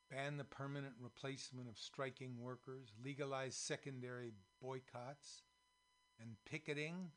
[0.09, 4.31] Ban the permanent replacement of striking workers, legalize secondary
[4.61, 5.43] boycotts
[6.19, 7.11] and picketing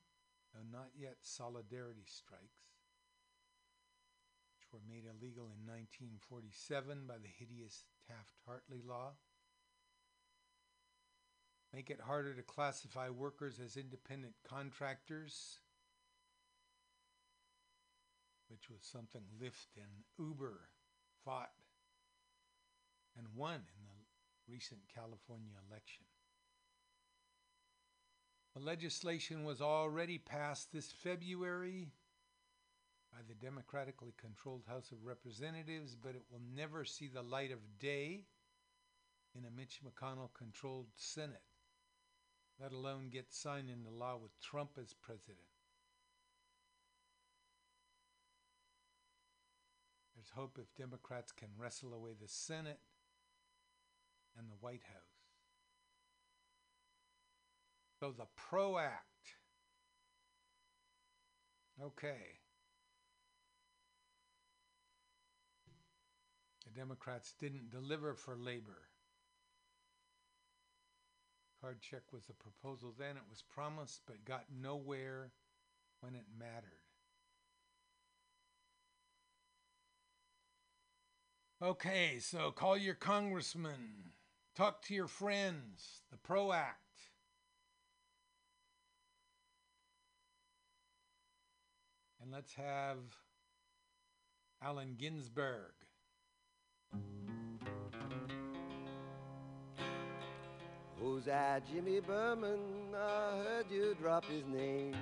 [0.52, 2.74] though not yet solidarity strikes,
[4.56, 9.12] which were made illegal in 1947 by the hideous Taft Hartley Law.
[11.72, 15.60] Make it harder to classify workers as independent contractors,
[18.50, 20.68] which was something Lyft and Uber
[21.24, 21.52] fought
[23.16, 26.04] and won in the recent California election.
[28.54, 31.92] The legislation was already passed this February
[33.12, 37.78] by the democratically controlled House of Representatives, but it will never see the light of
[37.78, 38.24] day
[39.36, 41.42] in a Mitch McConnell controlled Senate,
[42.60, 45.38] let alone get signed into law with Trump as president.
[50.20, 52.80] There's hope if Democrats can wrestle away the Senate
[54.36, 55.24] and the White House.
[57.98, 59.06] So the PRO Act.
[61.82, 62.36] Okay.
[66.66, 68.88] The Democrats didn't deliver for labor.
[71.62, 73.16] Card check was a proposal then.
[73.16, 75.32] It was promised, but got nowhere
[76.00, 76.79] when it mattered.
[81.62, 84.14] Okay, so call your congressman,
[84.56, 86.78] talk to your friends, the PRO Act.
[92.22, 92.96] And let's have
[94.62, 95.72] Allen Ginsberg.
[100.98, 102.94] Who's that Jimmy Berman?
[102.94, 104.96] I heard you drop his name.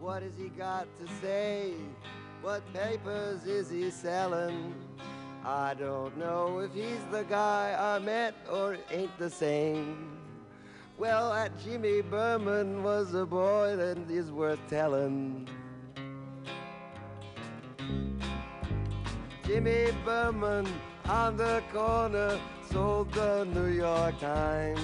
[0.00, 1.74] What has he got to say?
[2.42, 4.74] What papers is he selling?
[5.44, 10.18] I don't know if he's the guy I met or ain't the same.
[10.98, 15.48] Well, that Jimmy Berman was a boy that is worth telling.
[19.46, 20.66] Jimmy Berman
[21.08, 24.80] on the corner sold the New York Times.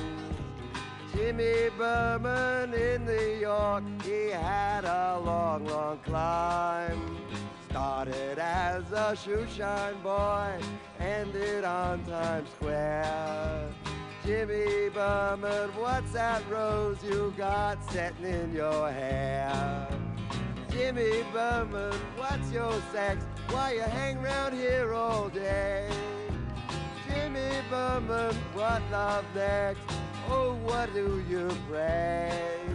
[1.12, 7.27] Jimmy Berman in New York, he had a long, long climb.
[7.70, 10.58] Started as a shoeshine boy,
[10.98, 13.68] ended on Times Square.
[14.24, 19.86] Jimmy Berman, what's that rose you got setting in your hair?
[20.70, 23.24] Jimmy Berman, what's your sex?
[23.50, 25.90] Why you hang around here all day?
[27.06, 29.82] Jimmy Berman, what love next?
[30.30, 32.68] Oh, what do you pray?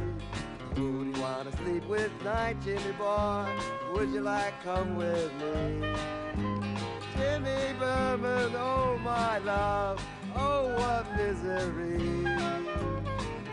[1.24, 3.46] To sleep with tonight, Jimmy boy?
[3.94, 5.96] Would you like come with me?
[7.16, 10.06] Jimmy Berman, oh my love,
[10.36, 11.98] oh what misery.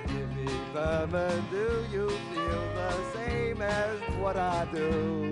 [0.09, 5.31] Jimmy Berman, do you feel the same as what I do?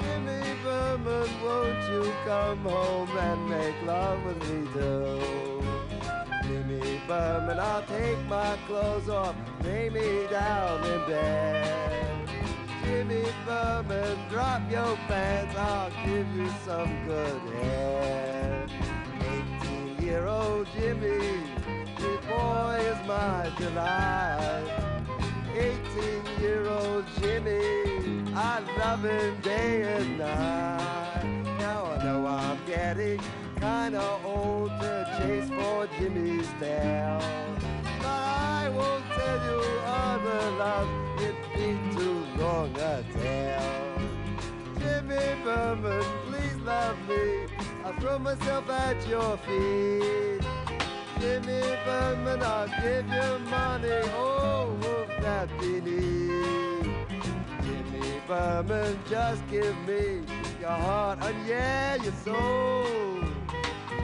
[0.00, 5.57] Jimmy Berman, won't you come home and make love with me too?
[6.48, 12.30] Jimmy Berman, I'll take my clothes off, lay me down in bed.
[12.82, 18.70] Jimmy Berman, drop your pants, I'll give you some good head.
[19.60, 21.42] 18 year old Jimmy,
[21.98, 24.72] this boy is my delight.
[25.54, 31.24] 18 year old Jimmy, I love him day and night.
[31.58, 33.20] Now I know I'm getting
[33.60, 37.20] kinda old to chase for Jimmy's tail.
[37.98, 40.88] But I won't tell you other love,
[41.20, 43.98] it'd be too long a tale.
[44.78, 47.46] Jimmy Berman, please love me.
[47.84, 50.42] I'll throw myself at your feet.
[51.20, 54.00] Jimmy Berman, I'll give you money.
[54.14, 56.86] Oh, won't that be neat?
[57.64, 60.22] Jimmy Berman, just give me
[60.60, 62.98] your heart and yeah, your soul.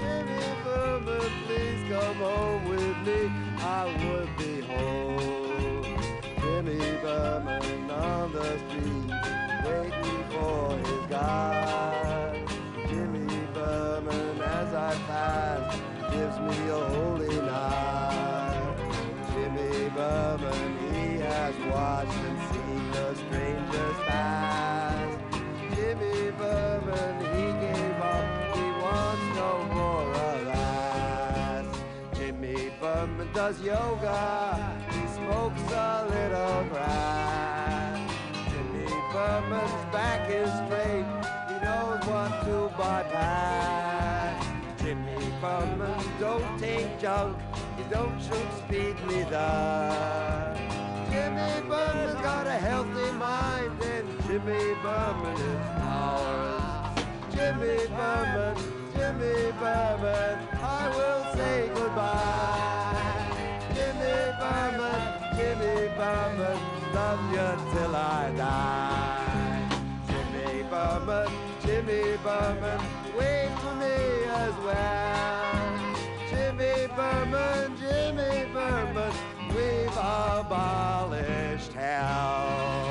[0.04, 3.32] Jimmy Berman, please come home with me.
[3.58, 5.82] I would be whole.
[6.40, 9.10] Jimmy Berman on the street,
[9.64, 12.46] waiting for his guide.
[12.88, 15.80] Jimmy Berman, as I pass,
[16.12, 18.78] gives me a holy knife.
[19.32, 24.03] Jimmy Berman, he has watched and seen the strangers
[33.34, 38.12] does yoga, he smokes a little grass.
[38.48, 41.04] Jimmy Berman's back is straight,
[41.48, 44.46] he knows what to bypass.
[44.80, 47.36] Jimmy Berman don't take junk,
[47.76, 50.54] he don't shoot speed neither.
[51.10, 57.04] Jimmy Berman's got a healthy mind, and Jimmy Berman is ours.
[57.34, 58.56] Jimmy Berman,
[58.94, 62.33] Jimmy Berman, I will say goodbye.
[67.14, 69.68] Love you till I die.
[70.08, 71.28] Jimmy Berman,
[71.64, 72.80] Jimmy Berman,
[73.16, 73.96] wait for me
[74.44, 75.52] as well.
[76.30, 79.12] Jimmy Berman, Jimmy Berman,
[79.50, 82.83] we've abolished hell.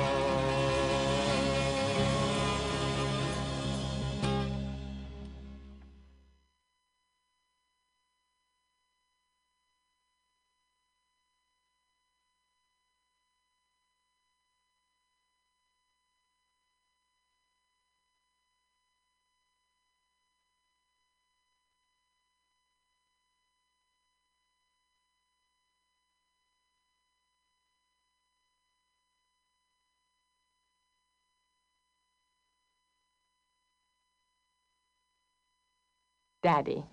[36.44, 36.84] Daddy.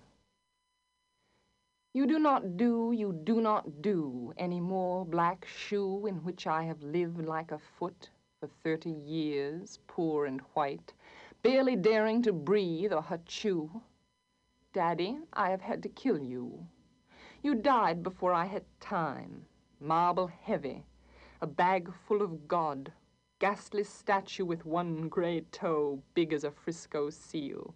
[1.92, 6.62] You do not do, you do not do any more black shoe in which I
[6.62, 8.08] have lived like a foot
[8.40, 10.94] for thirty years, poor and white,
[11.42, 13.82] barely daring to breathe or chew.
[14.72, 16.66] Daddy, I have had to kill you.
[17.42, 19.44] You died before I had time,
[19.78, 20.86] marble heavy,
[21.42, 22.90] a bag full of God,
[23.38, 27.74] ghastly statue with one gray toe big as a Frisco seal,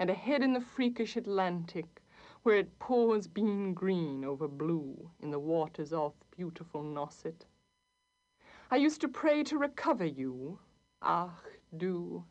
[0.00, 2.00] and ahead in the freakish Atlantic
[2.42, 7.44] where it pours bean green over blue in the waters off beautiful Nauset.
[8.70, 10.58] I used to pray to recover you,
[11.02, 11.44] ach
[11.76, 12.24] du,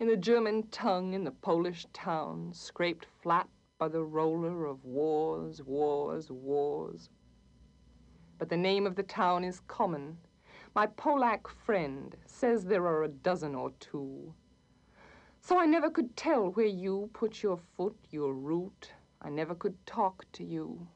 [0.00, 3.48] in the German tongue in the Polish town, scraped flat
[3.78, 7.08] by the roller of wars, wars, wars.
[8.36, 10.18] But the name of the town is common.
[10.74, 14.34] My Polack friend says there are a dozen or two.
[15.46, 18.90] So I never could tell where you put your foot, your root,
[19.22, 20.88] I never could talk to you.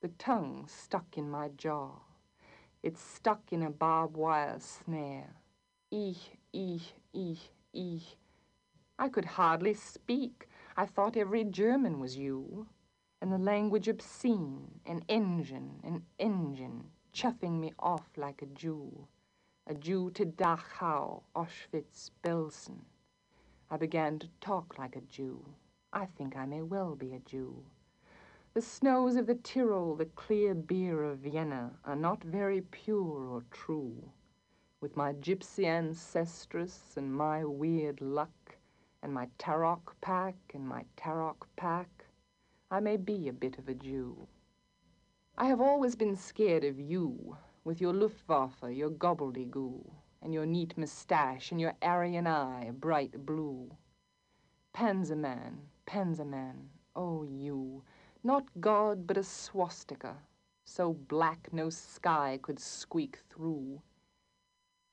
[0.00, 1.90] The tongue stuck in my jaw.
[2.82, 5.34] It's stuck in a barbed wire snare.
[5.90, 8.16] Ich, ich, ich, ich.
[8.98, 10.48] I could hardly speak.
[10.78, 12.68] I thought every German was you.
[13.20, 19.06] And the language obscene, an engine, an engine, chuffing me off like a Jew.
[19.66, 22.78] A Jew to Dachau, Auschwitz, Belsen.
[23.72, 25.44] I began to talk like a Jew.
[25.92, 27.64] I think I may well be a Jew.
[28.52, 33.44] The snows of the Tyrol, the clear beer of Vienna, are not very pure or
[33.52, 34.10] true.
[34.80, 38.56] With my gypsy ancestress and my weird luck,
[39.02, 42.06] and my Taroc pack and my Taroc pack,
[42.72, 44.26] I may be a bit of a Jew.
[45.38, 49.84] I have always been scared of you, with your Luftwaffe, your gobbledygoo,
[50.22, 53.70] and your neat moustache and your Aryan eye, bright blue.
[54.74, 55.56] Panzerman,
[55.86, 57.82] Panzerman, oh you,
[58.22, 60.16] not God but a swastika,
[60.64, 63.80] so black no sky could squeak through.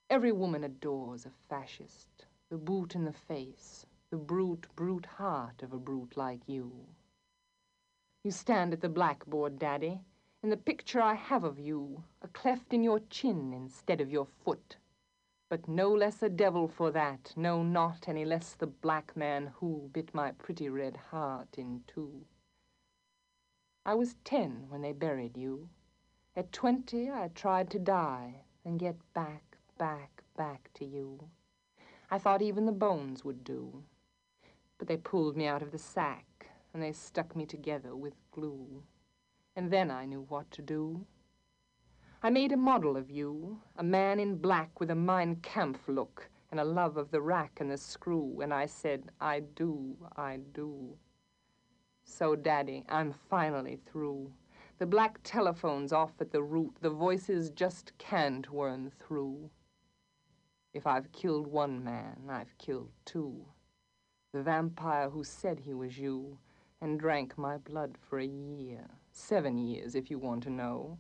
[0.09, 5.73] Every woman adores a fascist, the boot in the face, the brute, brute heart of
[5.73, 6.71] a brute like you.
[8.23, 9.99] You stand at the blackboard, Daddy,
[10.41, 14.27] in the picture I have of you, a cleft in your chin instead of your
[14.45, 14.77] foot
[15.49, 19.89] but no less a devil for that, no, not any less the black man who
[19.93, 22.25] bit my pretty red heart in two.
[23.85, 25.69] I was ten when they buried you.
[26.35, 31.29] At twenty I tried to die and get back, back, back to you.
[32.11, 33.83] I thought even the bones would do.
[34.77, 38.83] But they pulled me out of the sack and they stuck me together with glue.
[39.55, 41.05] And then I knew what to do.
[42.23, 46.29] I made a model of you, a man in black with a Mein Kampf look
[46.49, 50.39] and a love of the rack and the screw, and I said, I do, I
[50.51, 50.97] do.
[52.05, 54.31] So, Daddy, I'm finally through.
[54.79, 59.51] The black telephone's off at the root, the voices just can't worm through.
[60.73, 63.45] If I've killed one man, I've killed two.
[64.33, 66.39] The vampire who said he was you
[66.81, 70.97] and drank my blood for a year, seven years if you want to know.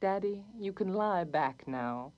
[0.00, 2.12] Daddy, you can lie back now.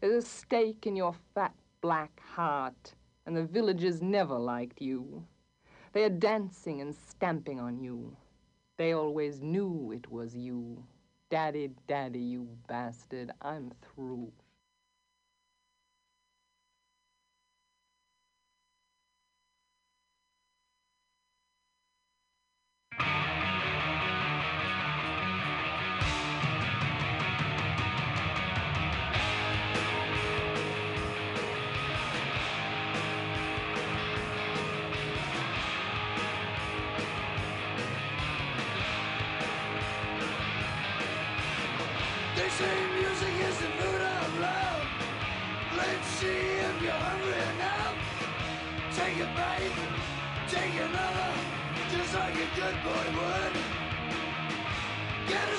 [0.00, 2.94] There's a stake in your fat black heart,
[3.26, 5.24] and the villagers never liked you.
[5.92, 8.16] They are dancing and stamping on you.
[8.76, 10.84] They always knew it was you.
[11.28, 14.30] Daddy, daddy, you bastard, I'm through.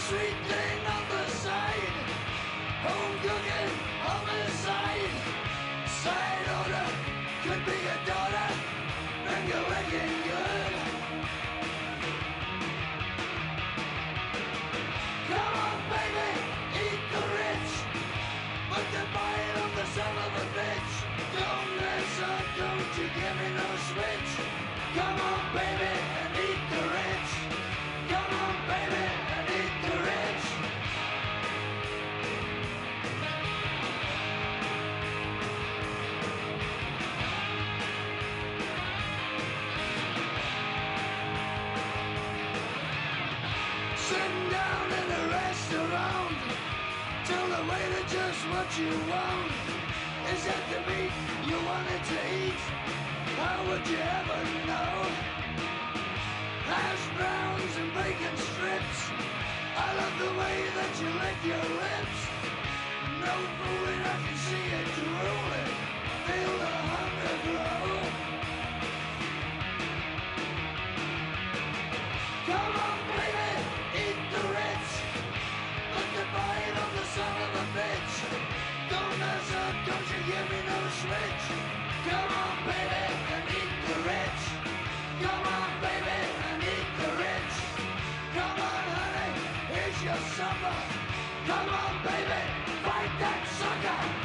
[0.07, 1.95] Sweet thing on the side.
[2.87, 3.71] Home cooking,
[4.07, 5.15] homicide.
[6.01, 6.87] Side order,
[7.43, 8.49] could be a daughter.
[9.27, 10.73] Finger licking good.
[15.29, 16.29] Come on, baby,
[16.85, 17.71] eat the rich.
[18.71, 20.93] But the bite of the son of a bitch.
[21.35, 24.31] Don't listen, don't you give me no switch.
[24.95, 26.06] Come on, baby,
[47.87, 49.51] Tell just what you want.
[50.33, 51.11] Is that the meat
[51.47, 52.61] you wanted to eat?
[53.39, 54.91] How would you ever know?
[56.67, 58.99] Hash browns and bacon strips.
[59.77, 62.19] I love the way that you lick your lips.
[63.23, 65.71] No fooling, I can see it drooling.
[66.27, 67.87] Feel the hunger grow.
[72.47, 72.96] Come on,
[91.47, 92.41] Come on, baby,
[92.83, 94.16] fight that sucker.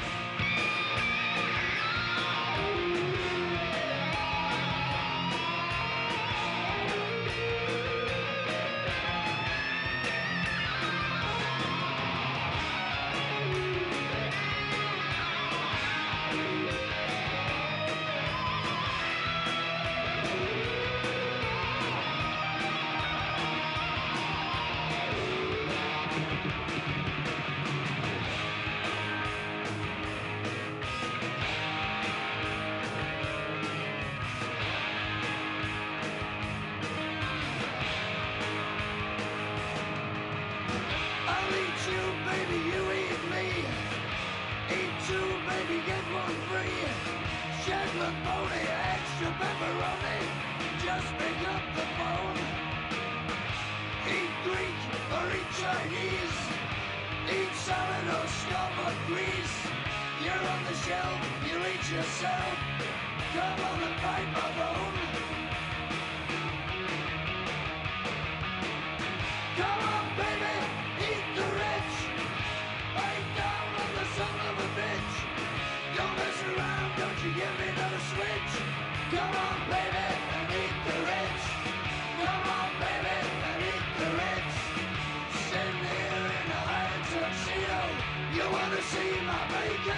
[89.84, 89.94] My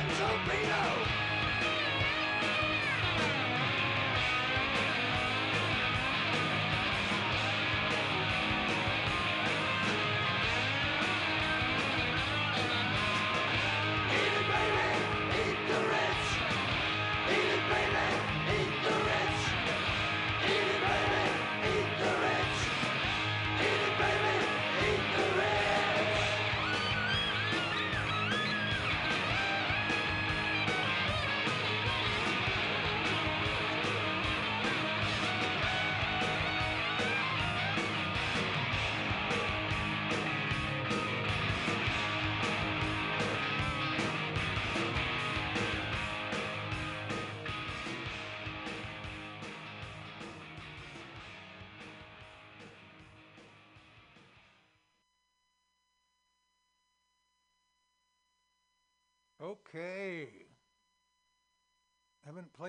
[0.46, 0.93] bacon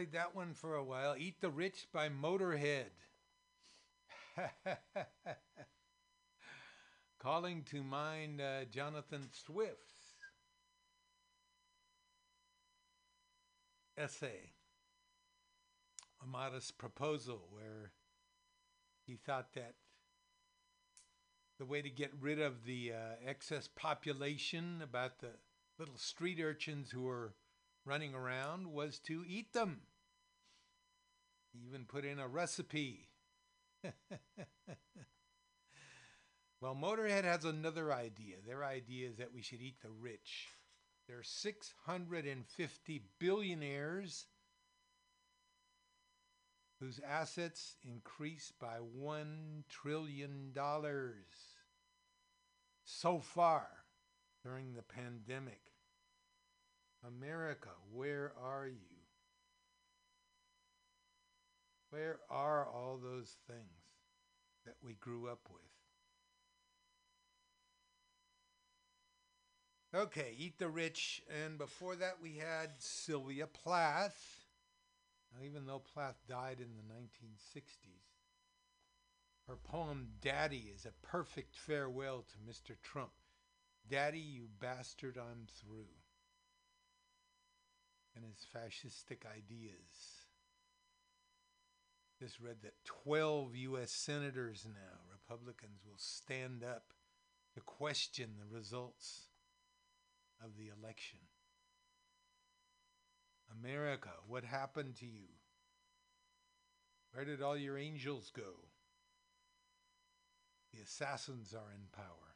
[0.06, 1.16] played that one for a while.
[1.18, 2.92] Eat the Rich by Motorhead.
[7.20, 10.18] Calling to mind uh, Jonathan Swift's
[13.98, 14.52] essay,
[16.24, 17.92] A Modest Proposal, where
[19.08, 19.74] he thought that
[21.58, 25.32] the way to get rid of the uh, excess population about the
[25.80, 27.34] little street urchins who were
[27.86, 29.82] running around was to eat them.
[31.68, 33.08] Even put in a recipe.
[36.62, 38.36] well, Motorhead has another idea.
[38.46, 40.50] Their idea is that we should eat the rich.
[41.08, 44.26] There are 650 billionaires
[46.80, 50.52] whose assets increase by $1 trillion
[52.84, 53.68] so far
[54.44, 55.62] during the pandemic.
[57.06, 58.95] America, where are you?
[61.96, 63.88] Where are all those things
[64.66, 65.62] that we grew up with?
[70.02, 71.22] Okay, Eat the Rich.
[71.42, 74.44] And before that, we had Sylvia Plath.
[75.32, 77.64] Now, even though Plath died in the 1960s,
[79.48, 82.76] her poem Daddy is a perfect farewell to Mr.
[82.84, 83.14] Trump.
[83.90, 85.96] Daddy, you bastard, I'm through.
[88.18, 90.25] And his fascistic ideas.
[92.20, 93.92] Just read that 12 U.S.
[93.92, 96.94] senators now, Republicans, will stand up
[97.54, 99.28] to question the results
[100.44, 101.20] of the election.
[103.62, 105.28] America, what happened to you?
[107.12, 108.66] Where did all your angels go?
[110.74, 112.36] The assassins are in power.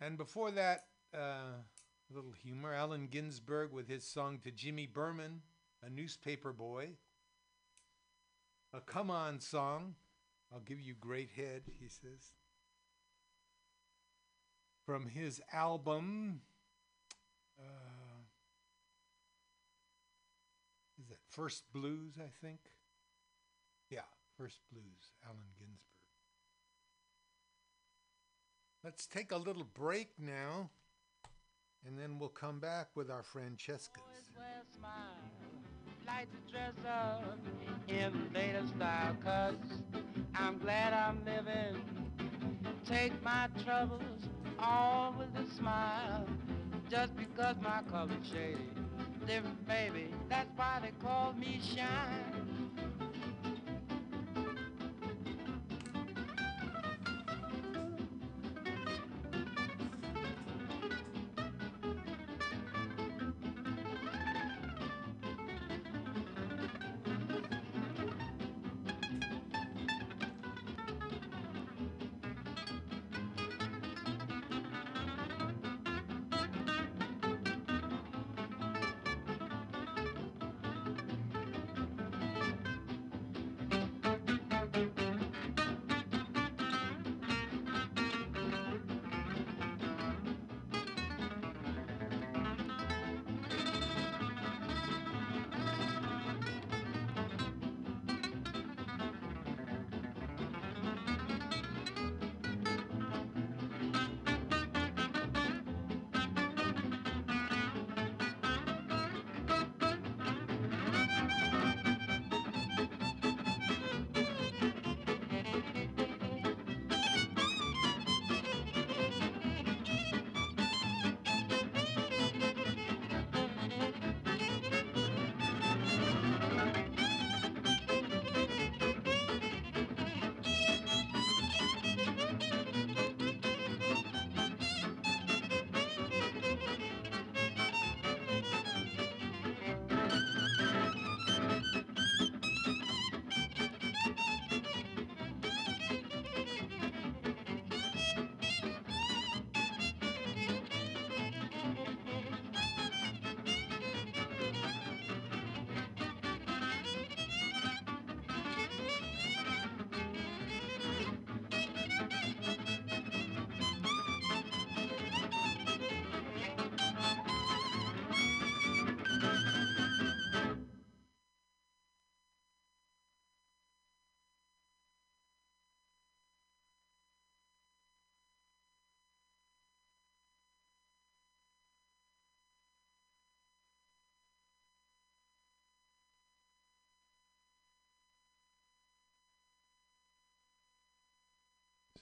[0.00, 1.62] And before that, uh,
[2.10, 5.42] little humor Allen Ginsberg with his song to Jimmy Berman,
[5.84, 6.90] a newspaper boy.
[8.72, 9.94] A come on song.
[10.52, 12.32] I'll give you great head, he says.
[14.86, 16.40] From his album,
[17.58, 18.24] uh,
[21.00, 22.58] is that First Blues, I think?
[23.90, 24.00] Yeah,
[24.36, 25.78] First Blues, Allen Ginsberg.
[28.84, 30.70] Let's take a little break now,
[31.86, 34.02] and then we'll come back with our Francescas.
[36.06, 37.38] Like to dress up
[37.88, 39.54] in latest style cause
[40.34, 41.80] I'm glad I'm living.
[42.86, 46.26] Take my troubles all with a smile
[46.90, 48.68] just because my color's shady
[49.26, 52.61] different baby that's why they call me shine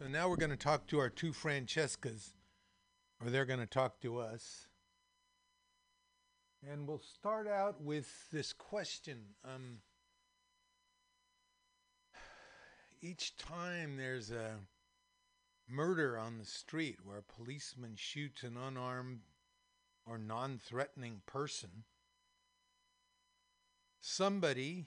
[0.00, 2.30] So now we're going to talk to our two Francescas,
[3.20, 4.66] or they're going to talk to us.
[6.66, 9.34] And we'll start out with this question.
[9.44, 9.80] Um,
[13.02, 14.60] each time there's a
[15.68, 19.20] murder on the street where a policeman shoots an unarmed
[20.06, 21.84] or non threatening person,
[24.00, 24.86] somebody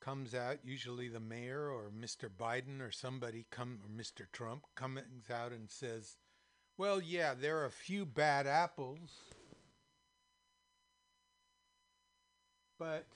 [0.00, 2.28] comes out, usually the mayor or Mr.
[2.28, 4.30] Biden or somebody come or Mr.
[4.32, 6.16] Trump comes out and says,
[6.76, 9.34] "Well, yeah, there are a few bad apples,
[12.78, 13.06] but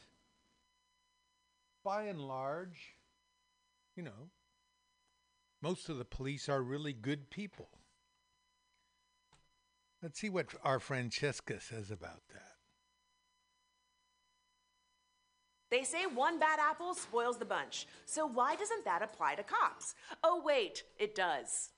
[1.85, 2.97] by and large,
[3.97, 4.31] you know,
[5.61, 7.71] most of the police are really good people."
[10.03, 12.52] Let's see what our Franchesca says about that.
[15.73, 17.87] They say one bad apple spoils the bunch.
[18.05, 19.95] So why doesn't that apply to cops?
[20.23, 21.71] Oh, wait, it does.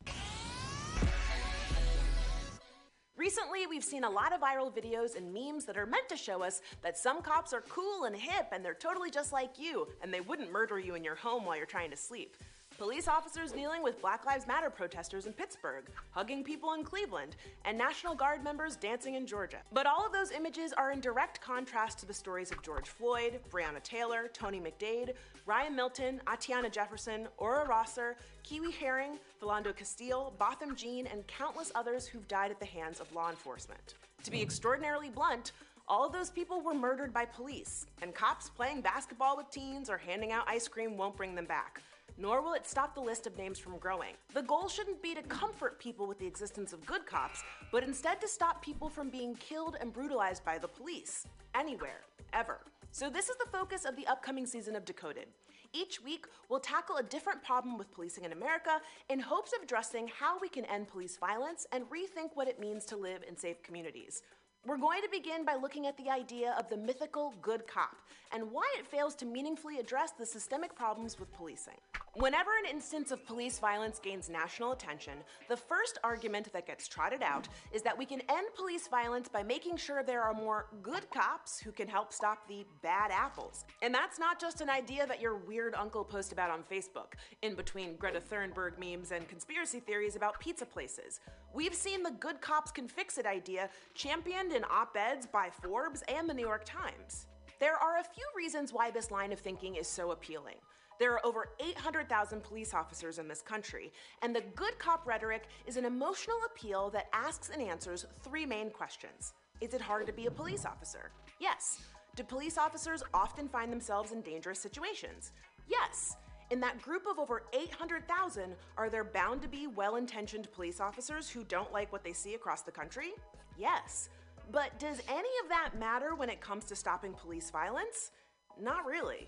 [3.17, 6.43] Recently, we've seen a lot of viral videos and memes that are meant to show
[6.43, 10.13] us that some cops are cool and hip and they're totally just like you and
[10.13, 12.37] they wouldn't murder you in your home while you're trying to sleep.
[12.77, 17.79] Police officers kneeling with Black Lives Matter protesters in Pittsburgh, hugging people in Cleveland, and
[17.79, 19.59] National Guard members dancing in Georgia.
[19.73, 23.39] But all of those images are in direct contrast to the stories of George Floyd,
[23.49, 25.15] Breonna Taylor, Tony McDade,
[25.47, 32.07] Ryan Milton, Atiana Jefferson, Aura Rosser, Kiwi Herring, Philando Castile, Botham Jean, and countless others
[32.07, 33.95] who've died at the hands of law enforcement.
[34.25, 35.53] To be extraordinarily blunt,
[35.87, 39.97] all of those people were murdered by police, and cops playing basketball with teens or
[39.97, 41.81] handing out ice cream won't bring them back
[42.17, 44.15] nor will it stop the list of names from growing.
[44.33, 47.43] The goal shouldn't be to comfort people with the existence of good cops,
[47.73, 51.27] but instead to stop people from being killed and brutalized by the police.
[51.55, 52.61] Anywhere, ever.
[52.91, 55.27] So, this is the focus of the upcoming season of Decoded.
[55.73, 60.07] Each week, we'll tackle a different problem with policing in America in hopes of addressing
[60.07, 63.61] how we can end police violence and rethink what it means to live in safe
[63.65, 64.23] communities.
[64.65, 67.97] We're going to begin by looking at the idea of the mythical good cop
[68.33, 71.75] and why it fails to meaningfully address the systemic problems with policing.
[72.17, 75.15] Whenever an instance of police violence gains national attention,
[75.49, 79.43] the first argument that gets trotted out is that we can end police violence by
[79.43, 83.65] making sure there are more good cops who can help stop the bad apples.
[83.83, 87.57] And that's not just an idea that your weird uncle posts about on Facebook, in
[87.57, 91.19] between Greta Thunberg memes and conspiracy theories about pizza places.
[91.53, 96.05] We've seen the good cops can fix it idea championed in op eds by Forbes
[96.07, 97.27] and the New York Times.
[97.59, 100.57] There are a few reasons why this line of thinking is so appealing.
[100.99, 103.93] There are over 800,000 police officers in this country,
[104.23, 108.71] and the good cop rhetoric is an emotional appeal that asks and answers three main
[108.71, 109.33] questions.
[109.61, 111.11] Is it hard to be a police officer?
[111.41, 111.81] Yes.
[112.15, 115.33] Do police officers often find themselves in dangerous situations?
[115.69, 116.17] Yes.
[116.51, 121.29] In that group of over 800,000, are there bound to be well intentioned police officers
[121.29, 123.13] who don't like what they see across the country?
[123.59, 124.11] Yes.
[124.53, 128.13] But does any of that matter when it comes to stopping police violence?
[128.61, 129.27] Not really.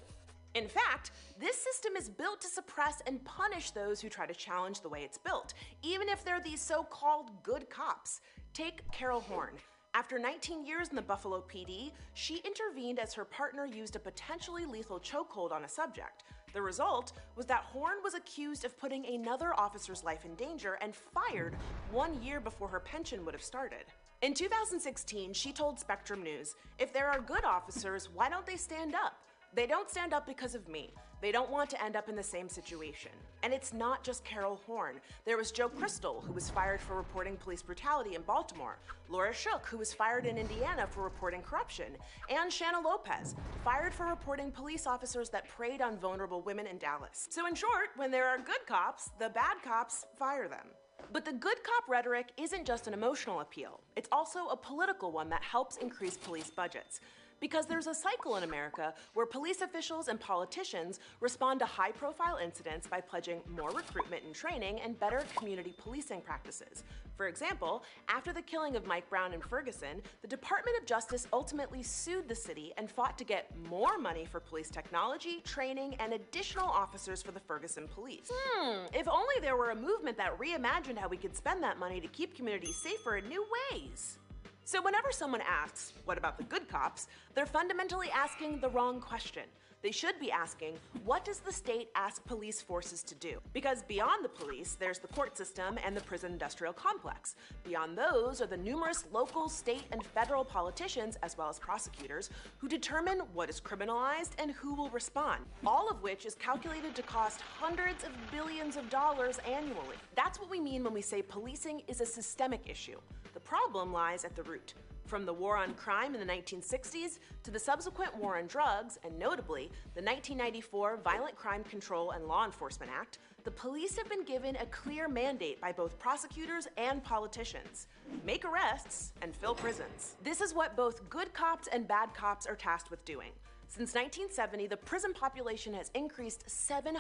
[0.56, 4.80] In fact, this system is built to suppress and punish those who try to challenge
[4.80, 5.52] the way it's built,
[5.82, 8.22] even if they're these so called good cops.
[8.54, 9.58] Take Cariol Horne.
[9.92, 14.64] After 19 years in the Buffalo PD, she intervened as her partner used a potentially
[14.64, 16.24] lethal chokehold on a subject.
[16.54, 20.96] The result was that Horne was accused of putting another officer's life in danger and
[20.96, 21.54] fired
[21.92, 23.84] one year before her pension would have started.
[24.22, 28.94] In 2016, she told Spectrum News if there are good officers, why don't they stand
[28.94, 29.18] up?
[29.55, 30.93] They don't stand up because of me.
[31.23, 33.10] They don't want to end up in the same situation.
[33.43, 35.01] And it's not just Cariol Horne.
[35.24, 38.78] There was Joe Crystal, who was fired for reporting police brutality in Baltimore,
[39.09, 41.97] Laura Shook, who was fired in Indiana for reporting corruption,
[42.28, 47.27] and Shanna Lopez, fired for reporting police officers that preyed on vulnerable women in Dallas.
[47.31, 50.66] So, in short, when there are good cops, the bad cops fire them.
[51.12, 55.31] But the good cop rhetoric isn't just an emotional appeal, it's also a political one
[55.31, 57.01] that helps increase police budgets
[57.40, 62.38] because there's a cycle in America where police officials and politicians respond to high profile
[62.42, 66.84] incidents by pledging more recruitment and training and better community policing practices.
[67.16, 71.82] For example, after the killing of Mike Brown in Ferguson, the Department of Justice ultimately
[71.82, 76.68] sued the city and fought to get more money for police technology, training, and additional
[76.68, 78.30] officers for the Ferguson police.
[78.30, 82.00] Hmm, if only there were a movement that reimagined how we could spend that money
[82.00, 84.18] to keep communities safer in new ways.
[84.66, 87.06] So, whenever someone asks, What about the good cops?
[87.36, 89.44] they're fundamentally asking the wrong question.
[89.80, 90.74] They should be asking,
[91.05, 93.38] What does the state ask police forces to do?
[93.52, 97.36] Because beyond the police, there's the court system and the prison industrial complex.
[97.62, 102.28] Beyond those are the numerous local, state, and federal politicians, as well as prosecutors,
[102.59, 107.02] who determine what is criminalized and who will respond, all of which is calculated to
[107.02, 109.94] cost hundreds of billions of dollars annually.
[110.16, 112.98] That's what we mean when we say policing is a systemic issue.
[113.47, 114.74] The problem lies at the root.
[115.05, 119.16] From the war on crime in the 1960s to the subsequent war on drugs, and
[119.16, 124.56] notably the 1994 Violent Crime Control and Law Enforcement Act, the police have been given
[124.56, 127.86] a clear mandate by both prosecutors and politicians
[128.24, 130.16] make arrests and fill prisons.
[130.24, 133.31] This is what both good cops and bad cops are tasked with doing.
[133.68, 136.97] Since 1970, the prison population has increased 700%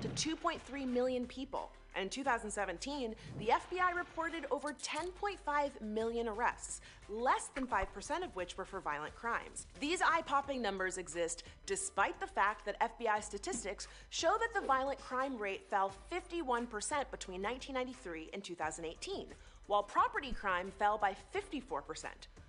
[0.00, 1.70] to 2.3 million people.
[2.00, 8.64] In 2017, the FBI reported over 10.5 million arrests, less than 5% of which were
[8.64, 9.66] for violent crimes.
[9.78, 15.00] These eye popping numbers exist despite the fact that FBI statistics show that the violent
[15.00, 16.68] crime rate fell 51%
[17.10, 19.26] between 1993 and 2018,
[19.66, 22.06] while property crime fell by 54%.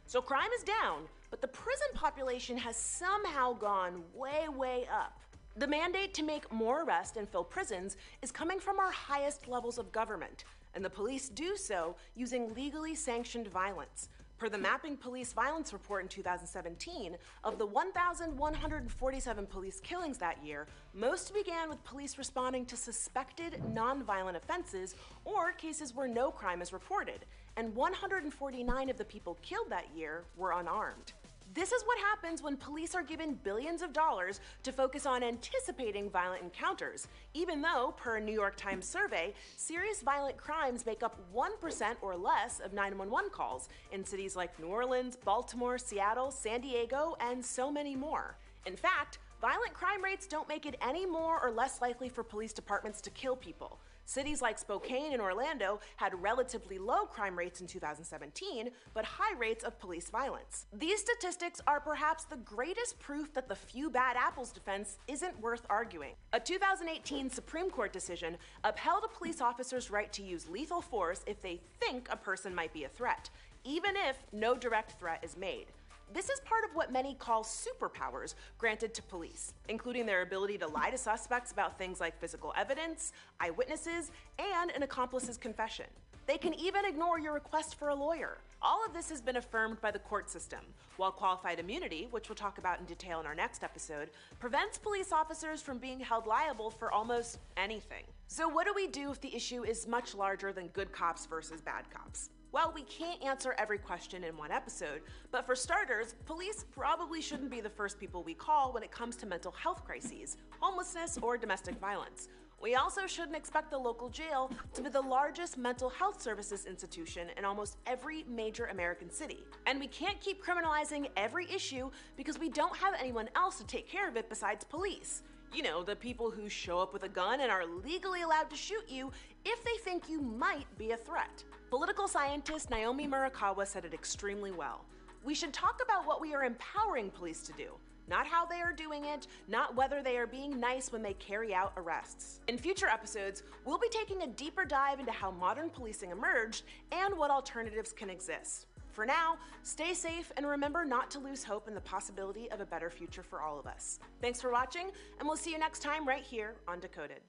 [0.07, 5.19] So crime is down, but the prison population has somehow gone way, way up.
[5.57, 9.77] The mandate to make more arrests and fill prisons is coming from our highest levels
[9.77, 14.09] of government, and the police do so using legally sanctioned violence.
[14.37, 17.15] Per the Mapping Police Violence Report in 2017,
[17.45, 24.35] of the 1,147 police killings that year, most began with police responding to suspected nonviolent
[24.35, 27.23] offenses or cases where no crime is reported,
[27.55, 31.13] and 149 of the people killed that year were unarmed.
[31.53, 36.09] This is what happens when police are given billions of dollars to focus on anticipating
[36.09, 41.17] violent encounters, even though, per a New York Times survey, serious violent crimes make up
[41.33, 47.15] 1% or less of 911 calls in cities like New Orleans, Baltimore, Seattle, San Diego,
[47.19, 48.37] and so many more.
[48.65, 52.51] In fact, violent crime rates don't make it any more or less likely for police
[52.51, 53.79] departments to kill people.
[54.05, 59.63] Cities like Spokane and Orlando had relatively low crime rates in 2017, but high rates
[59.63, 60.67] of police violence.
[60.71, 65.65] These statistics are perhaps the greatest proof that the few bad apples defense isn't worth
[65.71, 66.13] arguing.
[66.33, 71.41] A 2018 Supreme Court decision upheld a police officer's right to use lethal force if
[71.41, 73.31] they think a person might be a threat,
[73.63, 75.65] even if no direct threat is made.
[76.13, 80.67] This is part of what many call superpowers granted to police, including their ability to
[80.67, 85.87] lie to suspects about things like physical evidence, eyewitnesses, and an accomplice's confession.
[86.27, 88.37] They can even ignore your request for a lawyer.
[88.61, 90.61] All of this has been affirmed by the court system,
[90.97, 94.09] while qualified immunity, which we'll talk about in detail in our next episode,
[94.39, 98.05] prevents police officers from being held liable for almost anything.
[98.27, 101.61] So, what do we do if the issue is much larger than good cops versus
[101.61, 102.31] bad cops?
[102.55, 107.51] Well, we can't answer every question in one episode, but for starters, police probably shouldn't
[107.51, 111.37] be the first people we call when it comes to mental health crises, homelessness, or
[111.37, 112.29] domestic violence.
[112.61, 117.27] We also shouldn't expect the local jail to be the largest mental health services institution
[117.37, 119.43] in almost every major American city.
[119.65, 123.89] And we can't keep criminalizing every issue because we don't have anyone else to take
[123.89, 125.23] care of it besides police.
[125.55, 128.57] You know, the people who show up with a gun and are legally allowed to
[128.57, 129.09] shoot you
[129.45, 131.45] if they think you might be a threat.
[131.69, 134.83] Political scientist Naomi Murakawa said it extremely well.
[135.23, 137.69] We should talk about what we are empowering police to do,
[138.09, 141.53] not how they are doing it, not whether they are being nice when they carry
[141.55, 142.41] out arrests.
[142.49, 147.17] In future episodes, we'll be taking a deeper dive into how modern policing emerged and
[147.17, 148.65] what alternatives can exist.
[148.95, 152.65] For now, stay safe and remember not to lose hope in the possibility of a
[152.65, 153.99] better future for all of us.
[154.21, 154.89] Thanks for watching,
[155.19, 157.19] and we'll see you next time right here on Decoded.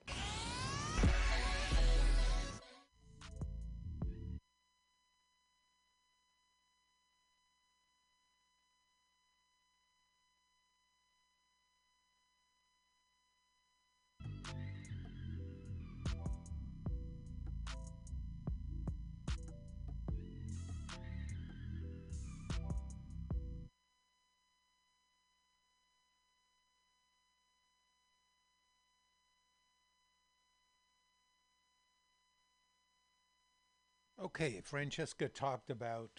[34.27, 36.11] Okay, Franchesca talked about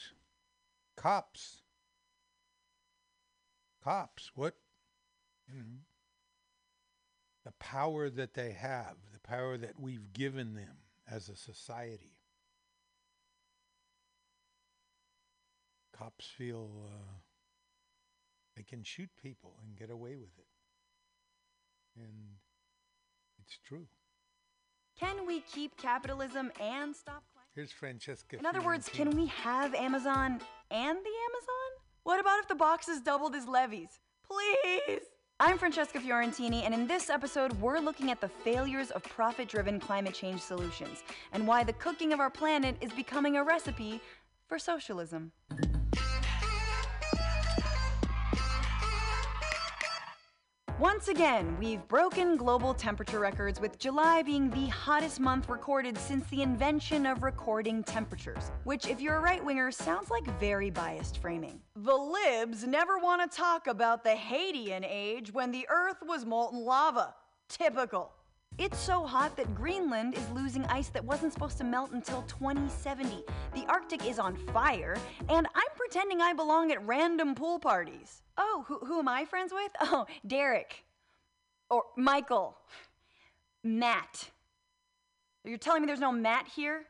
[0.96, 1.62] cops.
[3.84, 4.56] Cops, what?
[5.50, 5.62] Know,
[7.44, 10.78] the power that they have, the power that we've given them
[11.12, 12.16] as a society.
[15.94, 17.14] Cops feel uh,
[18.56, 20.48] they can shoot people and get away with it.
[21.98, 22.38] And
[23.44, 23.88] it's true.
[24.98, 27.24] Can we keep capitalism and stop?
[27.58, 28.38] Here's Francesca.
[28.38, 30.40] In other words, can we have Amazon
[30.70, 31.72] and the Amazon?
[32.04, 34.00] What about if the boxes doubled as levies?
[34.30, 35.02] Please!
[35.40, 39.80] I'm Francesca Fiorentini, and in this episode, we're looking at the failures of profit driven
[39.80, 41.02] climate change solutions
[41.34, 44.02] and why the cooking of our planet is becoming a recipe
[44.48, 45.32] for socialism.
[50.80, 56.24] Once again, we've broken global temperature records, with July being the hottest month recorded since
[56.28, 58.52] the invention of recording temperatures.
[58.64, 61.60] Which, if you're a right winger, sounds like very biased framing.
[61.78, 66.64] The libs never want to talk about the Hadean age when the Earth was molten
[66.64, 67.16] lava.
[67.50, 68.12] Typical.
[68.58, 73.24] It's so hot that Greenland is losing ice that wasn't supposed to melt until 2070.
[73.54, 74.98] The Arctic is on fire,
[75.30, 78.24] and I'm pretending I belong at random pool parties.
[78.36, 79.72] Oh, who, who am I friends with?
[79.82, 80.84] Oh, Derek.
[81.70, 82.58] Or Michael.
[83.64, 84.32] Matt.
[85.44, 86.86] You're telling me there's no Matt here?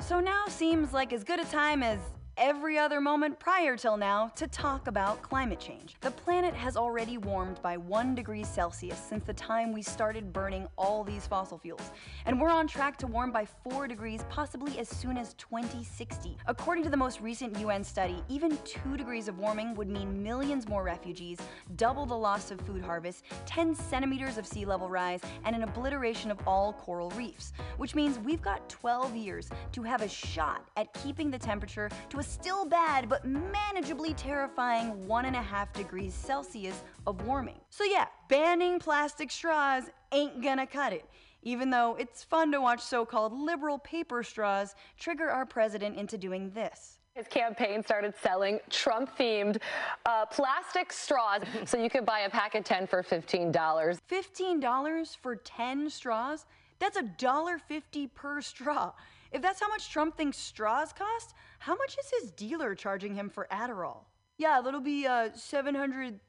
[0.00, 1.98] So now seems like as good a time as
[2.36, 5.96] every other moment prior till now to talk about climate change.
[6.02, 10.68] The planet has already warmed by 1 degree Celsius since the time we started burning
[10.76, 11.90] all these fossil fuels,
[12.26, 16.36] and we're on track to warm by 4 degrees possibly as soon as 2060.
[16.46, 20.68] According to the most recent UN study, even 2 degrees of warming would mean millions
[20.68, 21.38] more refugees,
[21.76, 26.30] double the loss of food harvests, 10 centimeters of sea level rise, and an obliteration
[26.30, 30.92] of all coral reefs, which means we've got 12 years to have a shot at
[30.92, 37.60] keeping the temperature to a still bad but manageably terrifying 1.5 degrees Celsius of warming.
[37.70, 41.04] So, yeah, banning plastic straws ain't gonna cut it.
[41.42, 46.18] Even though it's fun to watch so called liberal paper straws trigger our president into
[46.18, 46.98] doing this.
[47.14, 49.58] His campaign started selling Trump themed
[50.04, 51.42] uh, plastic straws.
[51.64, 53.52] so you could buy a pack of 10 for $15.
[53.52, 56.46] $15 for 10 straws?
[56.78, 58.92] That's a dollar fifty per straw.
[59.32, 63.28] If that's how much Trump thinks straws cost, how much is his dealer charging him
[63.30, 64.04] for Adderall?
[64.38, 66.20] Yeah, that'll be uh, $700,000.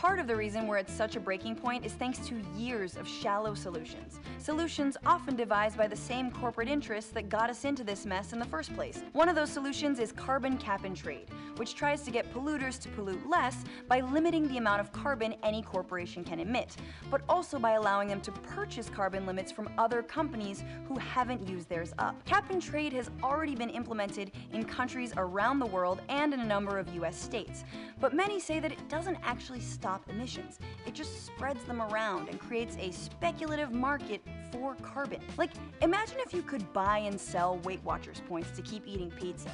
[0.00, 3.06] Part of the reason we're at such a breaking point is thanks to years of
[3.06, 4.18] shallow solutions.
[4.38, 8.38] Solutions often devised by the same corporate interests that got us into this mess in
[8.38, 9.02] the first place.
[9.12, 12.88] One of those solutions is carbon cap and trade, which tries to get polluters to
[12.88, 16.76] pollute less by limiting the amount of carbon any corporation can emit,
[17.10, 21.68] but also by allowing them to purchase carbon limits from other companies who haven't used
[21.68, 22.24] theirs up.
[22.24, 26.46] Cap and trade has already been implemented in countries around the world and in a
[26.46, 27.64] number of US states,
[28.00, 30.58] but many say that it doesn't actually stop emissions.
[30.86, 34.20] It just spreads them around and creates a speculative market
[34.52, 35.20] for carbon.
[35.38, 39.50] Like, imagine if you could buy and sell Weight Watchers points to keep eating pizza.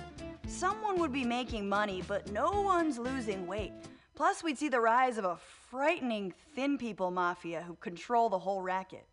[0.48, 3.73] Someone would be making money, but no one's losing weight.
[4.16, 5.36] Plus, we'd see the rise of a
[5.70, 9.07] frightening thin people mafia who control the whole racket.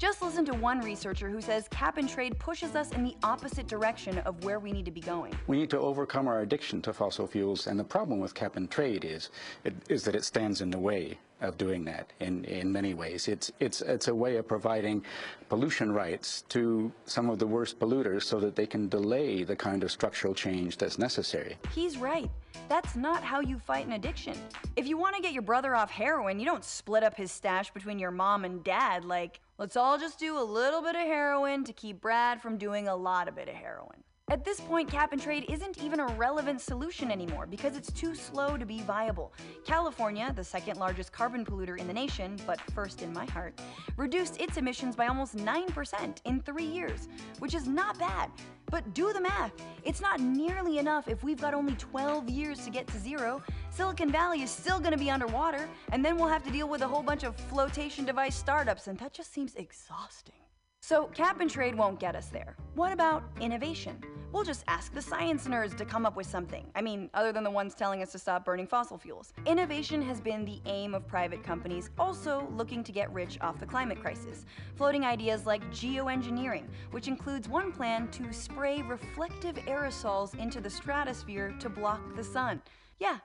[0.00, 3.66] Just listen to one researcher who says cap and trade pushes us in the opposite
[3.66, 5.34] direction of where we need to be going.
[5.46, 8.70] We need to overcome our addiction to fossil fuels, and the problem with cap and
[8.70, 9.28] trade is,
[9.62, 13.28] it, is that it stands in the way of doing that in, in many ways.
[13.28, 15.04] It's, it's, it's a way of providing
[15.50, 19.82] pollution rights to some of the worst polluters so that they can delay the kind
[19.82, 21.58] of structural change that's necessary.
[21.74, 22.30] He's right.
[22.68, 24.34] That's not how you fight an addiction.
[24.76, 27.70] If you want to get your brother off heroin, you don't split up his stash
[27.70, 31.64] between your mom and dad like, let's all just do a little bit of heroin
[31.64, 34.02] to keep Brad from doing a lot of bit of heroin.
[34.30, 38.14] At this point, cap and trade isn't even a relevant solution anymore because it's too
[38.14, 39.32] slow to be viable.
[39.64, 43.60] California, the second largest carbon polluter in the nation, but first in my heart,
[43.96, 47.08] reduced its emissions by almost 9% in three years,
[47.40, 48.30] which is not bad.
[48.66, 49.50] But do the math.
[49.82, 53.42] It's not nearly enough if we've got only 12 years to get to zero.
[53.70, 56.82] Silicon Valley is still going to be underwater, and then we'll have to deal with
[56.82, 60.39] a whole bunch of flotation device startups, and that just seems exhausting.
[60.82, 62.56] So, cap and trade won't get us there.
[62.74, 64.02] What about innovation?
[64.32, 66.70] We'll just ask the science nerds to come up with something.
[66.74, 69.32] I mean, other than the ones telling us to stop burning fossil fuels.
[69.44, 73.66] Innovation has been the aim of private companies also looking to get rich off the
[73.66, 80.60] climate crisis, floating ideas like geoengineering, which includes one plan to spray reflective aerosols into
[80.60, 82.62] the stratosphere to block the sun.
[82.98, 83.18] Yeah,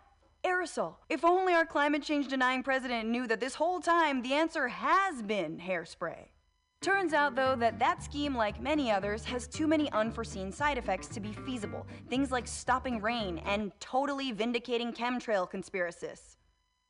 [0.43, 0.95] aerosol.
[1.09, 5.21] If only our climate change denying president knew that this whole time the answer has
[5.21, 6.27] been hairspray.
[6.85, 11.07] Turns out, though, that that scheme, like many others, has too many unforeseen side effects
[11.07, 11.87] to be feasible.
[12.11, 16.35] Things like stopping rain and totally vindicating chemtrail conspiracists.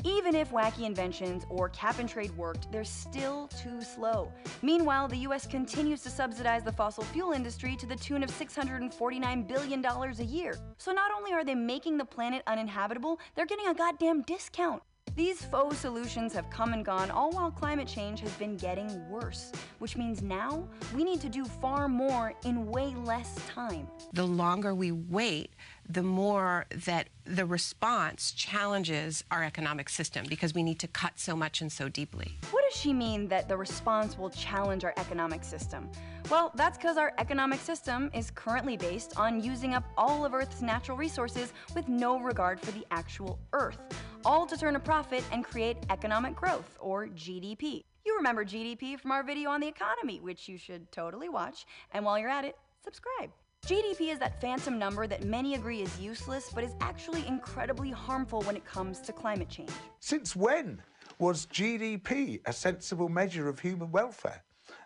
[0.03, 4.31] Even if wacky inventions or cap and trade worked, they're still too slow.
[4.61, 9.47] Meanwhile, the US continues to subsidize the fossil fuel industry to the tune of $649
[9.47, 10.57] billion a year.
[10.77, 14.83] So not only are they making the planet uninhabitable, they're getting a goddamn discount.
[15.15, 19.53] These faux solutions have come and gone, all while climate change has been getting worse,
[19.79, 23.87] which means now we need to do far more in way less time.
[24.11, 25.51] The longer we wait,
[25.87, 31.33] the more that the response challenges our economic system because we need to cut so
[31.33, 32.37] much and so deeply.
[32.51, 35.89] What does she mean that the response will challenge our economic system?
[36.29, 40.61] Well, that's because our economic system is currently based on using up all of Earth's
[40.61, 43.77] natural resources with no regard for the actual Earth,
[44.25, 47.83] all to turn a profit and create economic growth, or GDP.
[48.05, 52.03] You remember GDP from our video on the economy, which you should totally watch, and
[52.03, 53.29] while you're at it, subscribe.
[53.65, 58.41] GDP is that phantom number that many agree is useless, but is actually incredibly harmful
[58.43, 59.71] when it comes to climate change.
[59.99, 60.81] Since when
[61.17, 64.43] was GDP a sensible measure of human welfare?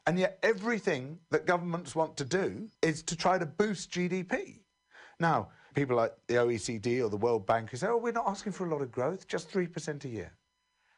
[0.07, 4.59] And yet, everything that governments want to do is to try to boost GDP.
[5.19, 5.49] Now,
[5.79, 8.67] people like the OECD or the World Bank who say, oh, we're not asking for
[8.67, 10.33] a lot of growth, just 3% a year.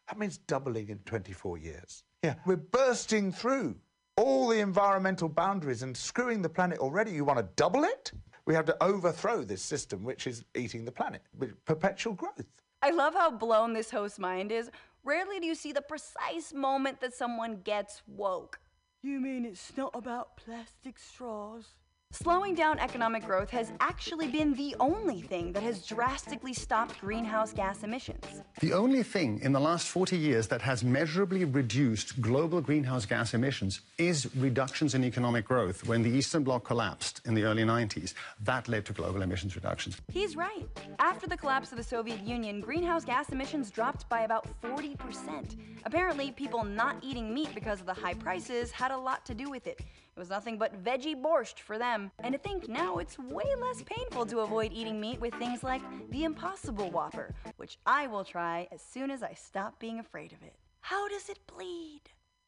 [0.07, 2.03] That means doubling in 24 years.
[2.23, 3.75] Yeah, we're bursting through
[4.17, 7.11] all the environmental boundaries and screwing the planet already.
[7.11, 8.11] You want to double it?
[8.45, 12.47] We have to overthrow this system which is eating the planet with perpetual growth.
[12.81, 14.71] I love how blown this host's mind is.
[15.03, 18.59] Rarely do you see the precise moment that someone gets woke.
[19.03, 21.67] You mean it's not about plastic straws?
[22.13, 27.53] Slowing down economic growth has actually been the only thing that has drastically stopped greenhouse
[27.53, 28.25] gas emissions.
[28.59, 33.33] The only thing in the last 40 years that has measurably reduced global greenhouse gas
[33.33, 35.87] emissions is reductions in economic growth.
[35.87, 39.97] When the Eastern Bloc collapsed in the early 90s, that led to global emissions reductions.
[40.11, 40.67] He's right.
[40.99, 45.55] After the collapse of the Soviet Union, greenhouse gas emissions dropped by about 40%.
[45.85, 49.49] Apparently, people not eating meat because of the high prices had a lot to do
[49.49, 49.79] with it.
[50.15, 52.11] It was nothing but veggie borscht for them.
[52.19, 55.81] And to think now it's way less painful to avoid eating meat with things like
[56.11, 60.43] the Impossible Whopper, which I will try as soon as I stop being afraid of
[60.43, 60.55] it.
[60.81, 62.01] How does it bleed?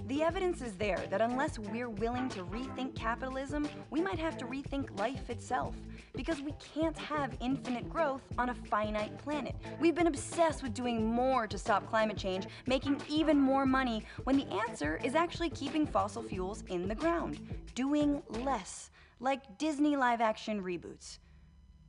[0.07, 4.45] The evidence is there that unless we're willing to rethink capitalism, we might have to
[4.45, 5.75] rethink life itself.
[6.13, 9.55] Because we can't have infinite growth on a finite planet.
[9.79, 14.35] We've been obsessed with doing more to stop climate change, making even more money, when
[14.35, 17.39] the answer is actually keeping fossil fuels in the ground.
[17.73, 18.89] Doing less,
[19.21, 21.19] like Disney live action reboots.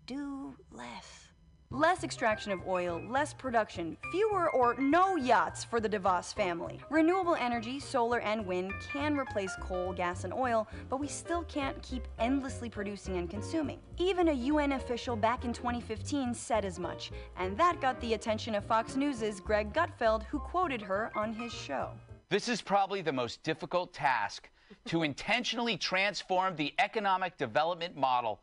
[0.06, 1.23] Do less.
[1.70, 6.78] Less extraction of oil, less production, fewer or no yachts for the DeVos family.
[6.88, 11.80] Renewable energy, solar and wind, can replace coal, gas, and oil, but we still can't
[11.82, 13.80] keep endlessly producing and consuming.
[13.98, 18.54] Even a UN official back in 2015 said as much, and that got the attention
[18.54, 21.90] of Fox News' Greg Gutfeld, who quoted her on his show.
[22.28, 24.48] This is probably the most difficult task
[24.86, 28.40] to intentionally transform the economic development model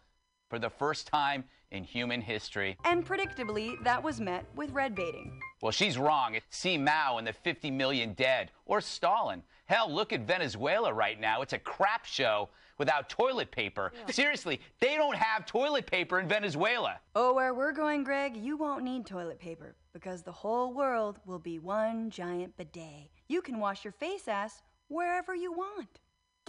[0.50, 2.78] for the first time in human history.
[2.86, 5.40] And predictably, that was met with red baiting.
[5.62, 6.38] Well, she's wrong.
[6.50, 9.44] See Mao and the 50 million dead, or Stalin.
[9.66, 11.42] Hell, look at Venezuela right now.
[11.42, 13.94] It's a crap show without toilet paper.
[14.10, 17.00] Seriously, they don't have toilet paper in Venezuela.
[17.16, 21.40] Oh, where we're going, Greg, you won't need toilet paper because the whole world will
[21.40, 23.10] be one giant bidet.
[23.28, 26.00] You can wash your face ass wherever you want.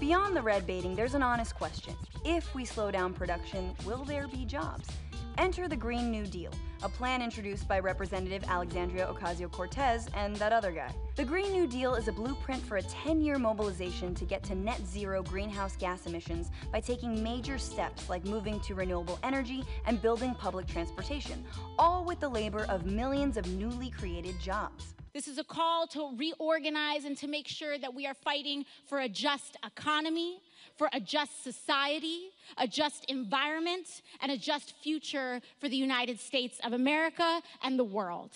[0.01, 1.95] Beyond the red baiting, there's an honest question.
[2.25, 4.89] If we slow down production, will there be jobs?
[5.39, 6.51] Enter the Green New Deal,
[6.83, 10.93] a plan introduced by Representative Alexandria Ocasio Cortez and that other guy.
[11.17, 14.55] The Green New Deal is a blueprint for a 10 year mobilization to get to
[14.55, 20.03] net zero greenhouse gas emissions by taking major steps like moving to renewable energy and
[20.03, 21.43] building public transportation,
[21.79, 24.95] all with the labor of millions of newly created jobs.
[25.15, 29.01] This is a call to reorganize and to make sure that we are fighting for
[29.01, 30.41] a just economy,
[30.77, 36.59] for a just society, a just environment, and a just future for the United States
[36.65, 38.31] of America and the world.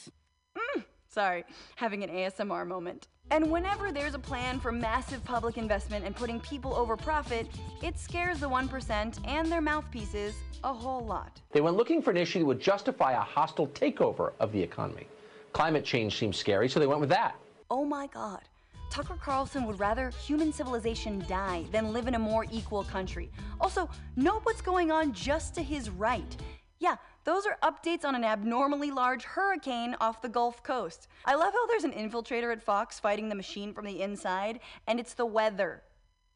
[0.56, 1.44] Mm, sorry,
[1.76, 3.08] having an ASMR moment.
[3.30, 7.48] And whenever there's a plan for massive public investment and putting people over profit,
[7.82, 11.40] it scares the 1% and their mouthpieces a whole lot.
[11.50, 15.08] They went looking for an issue that would justify a hostile takeover of the economy.
[15.52, 17.34] Climate change seems scary, so they went with that.
[17.70, 18.42] Oh my god.
[18.90, 23.30] Tucker Carlson would rather human civilization die than live in a more equal country.
[23.60, 26.36] Also, note what's going on just to his right.
[26.78, 31.08] Yeah, those are updates on an abnormally large hurricane off the Gulf Coast.
[31.24, 35.00] I love how there's an infiltrator at Fox fighting the machine from the inside, and
[35.00, 35.82] it's the weather.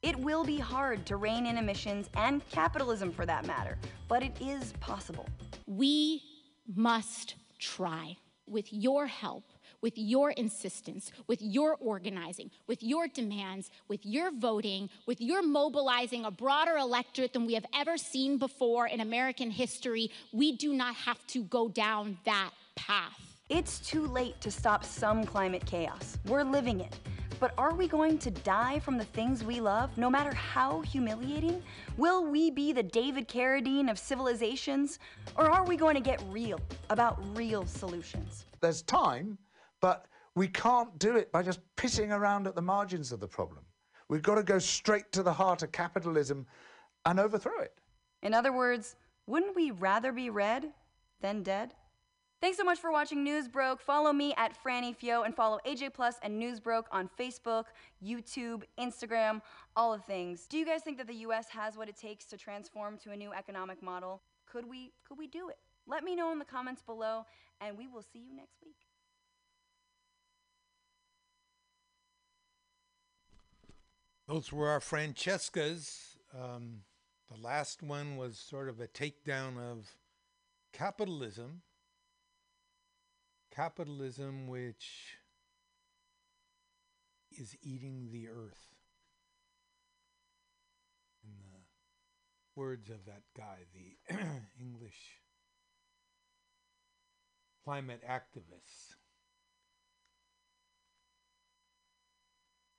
[0.02, 3.76] It will be hard to rein in emissions and capitalism for that matter,
[4.08, 5.28] but it is possible.
[5.66, 6.22] We
[6.74, 8.16] must try
[8.46, 9.44] with your help,
[9.82, 16.24] with your insistence, with your organizing, with your demands, with your voting, with your mobilizing
[16.24, 20.94] a broader electorate than we have ever seen before in American history, we do not
[20.94, 23.36] have to go down that path.
[23.48, 26.18] It's too late to stop some climate chaos.
[26.26, 26.96] We're living it.
[27.40, 31.62] But are we going to die from the things we love, no matter how humiliating?
[31.96, 34.98] Will we be the David Carradine of civilizations?
[35.36, 38.44] Or are we going to get real about real solutions?
[38.60, 39.38] There's time,
[39.80, 43.64] but we can't do it by just pissing around at the margins of the problem.
[44.08, 46.46] We've got to go straight to the heart of capitalism
[47.06, 47.74] and overthrow it.
[48.22, 48.96] In other words,
[49.26, 50.72] wouldn't we rather be red
[51.20, 51.74] than dead?
[52.40, 53.82] Thanks so much for watching Newsbroke.
[53.82, 57.64] Follow me at Franny Fio and follow AJ Plus and Newsbroke on Facebook,
[58.02, 59.42] YouTube, Instagram,
[59.76, 60.46] all the things.
[60.48, 63.16] Do you guys think that the US has what it takes to transform to a
[63.16, 64.22] new economic model?
[64.50, 65.58] Could we could we do it?
[65.86, 67.26] Let me know in the comments below
[67.60, 68.89] and we will see you next week.
[74.30, 76.16] Those were our Francescas.
[76.32, 76.82] Um,
[77.28, 79.96] the last one was sort of a takedown of
[80.72, 81.62] capitalism.
[83.52, 85.16] Capitalism, which
[87.36, 88.68] is eating the earth.
[91.24, 91.64] In the
[92.54, 94.14] words of that guy, the
[94.60, 95.16] English
[97.64, 98.94] climate activists.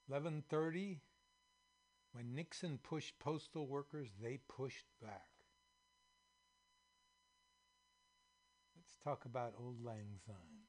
[0.09, 0.99] 11:30
[2.13, 5.29] When Nixon pushed postal workers, they pushed back.
[8.75, 10.65] Let's talk about Auld Lang Syne.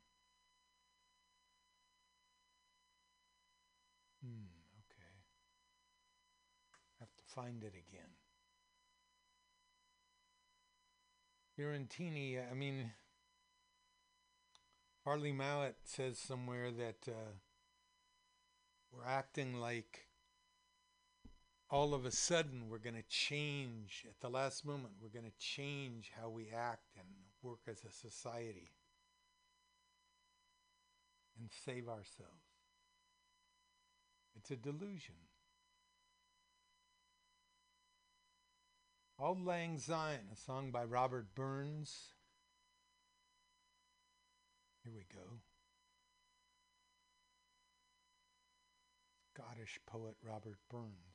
[4.24, 4.46] Hmm,
[4.78, 5.10] okay.
[7.00, 8.12] Have to find it again.
[11.58, 12.92] Fiorentini, I mean,
[15.04, 17.34] Harley Mallett says somewhere that uh,
[18.92, 20.06] we're acting like
[21.72, 25.38] all of a sudden we're going to change at the last moment we're going to
[25.38, 27.08] change how we act and
[27.42, 28.70] work as a society
[31.40, 32.52] and save ourselves
[34.36, 35.14] it's a delusion
[39.20, 42.08] Auld Lang Syne, a song by Robert Burns.
[44.82, 45.38] Here we go.
[49.32, 51.12] Scottish poet Robert Burns.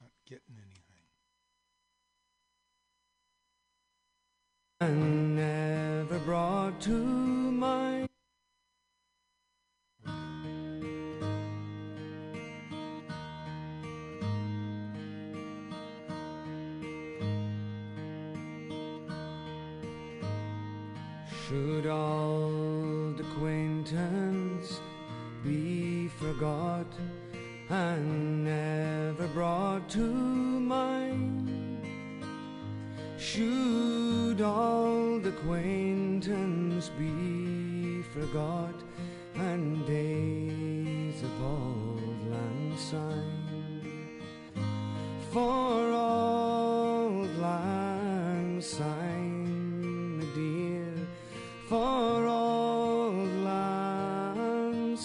[0.00, 0.80] Not getting anything.
[4.73, 7.33] I never brought to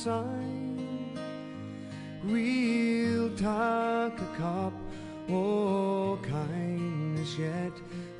[0.04, 1.12] syne,
[2.24, 4.72] we'll take a cup
[5.30, 7.74] o' kindness yet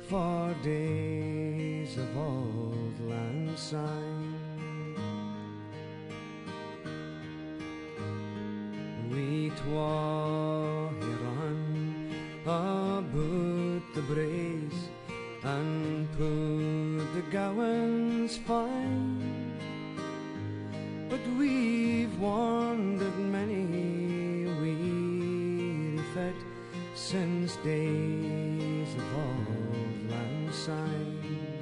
[0.06, 4.34] for days of auld lang syne.
[9.10, 12.12] We twa here on
[12.42, 13.12] about
[13.94, 14.78] the braes
[15.44, 18.99] and put the gowans fine.
[22.20, 26.34] Wandered many a weary fet
[26.94, 31.56] since days of auld lang syne.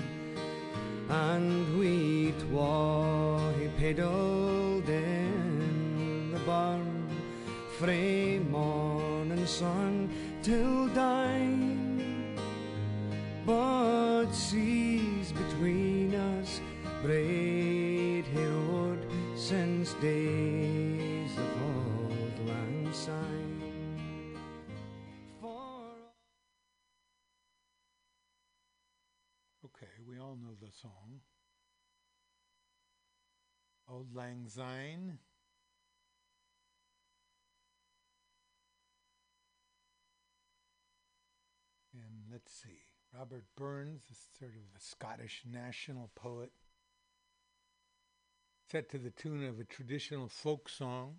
[1.09, 7.07] And we twa he pedaled in the barn
[7.79, 10.11] frae morning sun
[10.43, 12.35] till dine.
[13.47, 13.98] But
[30.81, 31.21] song.
[33.91, 35.19] Auld Lang Syne.
[41.95, 42.81] And let's see,
[43.17, 46.53] Robert Burns is sort of the Scottish national poet,
[48.71, 51.17] set to the tune of a traditional folk song.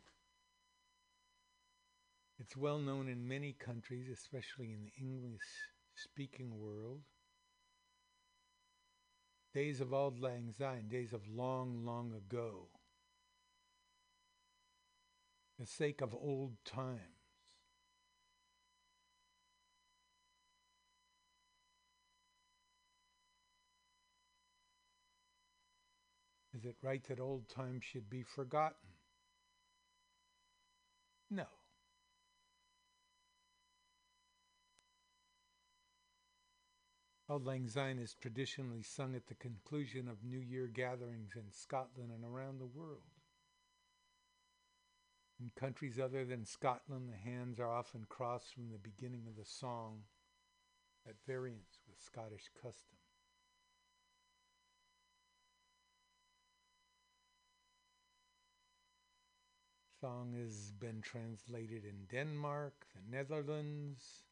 [2.39, 5.41] It's well known in many countries, especially in the English
[5.95, 7.01] speaking world.
[9.53, 12.67] Days of Auld Lang Syne, days of long, long ago.
[15.57, 16.99] The sake of old times.
[26.55, 28.75] Is it right that old times should be forgotten?
[31.31, 31.45] No.
[37.29, 42.11] Auld Lang Syne is traditionally sung at the conclusion of New Year gatherings in Scotland
[42.11, 43.03] and around the world.
[45.39, 49.45] In countries other than Scotland, the hands are often crossed from the beginning of the
[49.45, 49.99] song
[51.07, 52.97] at variance with Scottish custom.
[60.01, 64.23] Song has been translated in Denmark, the Netherlands,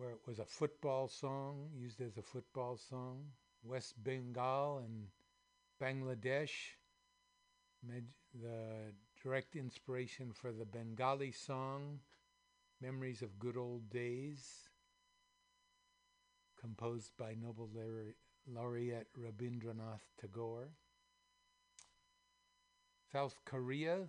[0.00, 3.22] where it was a football song, used as a football song,
[3.62, 5.08] West Bengal and
[5.78, 6.72] Bangladesh,
[7.86, 11.98] the direct inspiration for the Bengali song
[12.80, 14.70] Memories of Good Old Days,
[16.58, 17.68] composed by Nobel
[18.50, 20.70] laureate Rabindranath Tagore.
[23.12, 24.08] South Korea,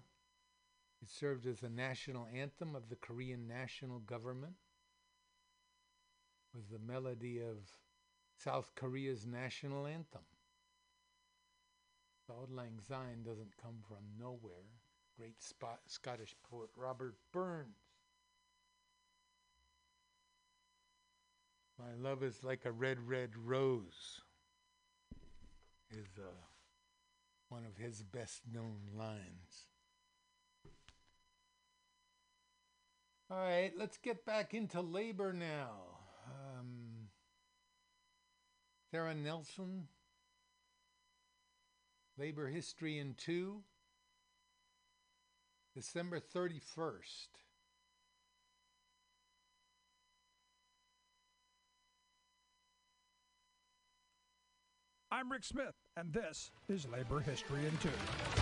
[1.02, 4.54] it served as the national anthem of the Korean national government,
[6.54, 7.58] was the melody of
[8.38, 10.22] South Korea's national anthem.
[12.28, 14.66] The Auld Lang Syne doesn't come from nowhere.
[15.18, 17.76] Great spot, Scottish poet Robert Burns.
[21.78, 24.22] My love is like a red, red rose
[25.90, 26.30] is uh,
[27.50, 29.68] one of his best known lines.
[33.30, 35.91] All right, let's get back into labor now.
[36.32, 37.10] Um,
[39.24, 39.88] Nelson,
[42.18, 43.64] Labor History in Two,
[45.76, 47.28] December 31st.
[55.14, 57.90] I'm Rick Smith, and this is Labor History in Two.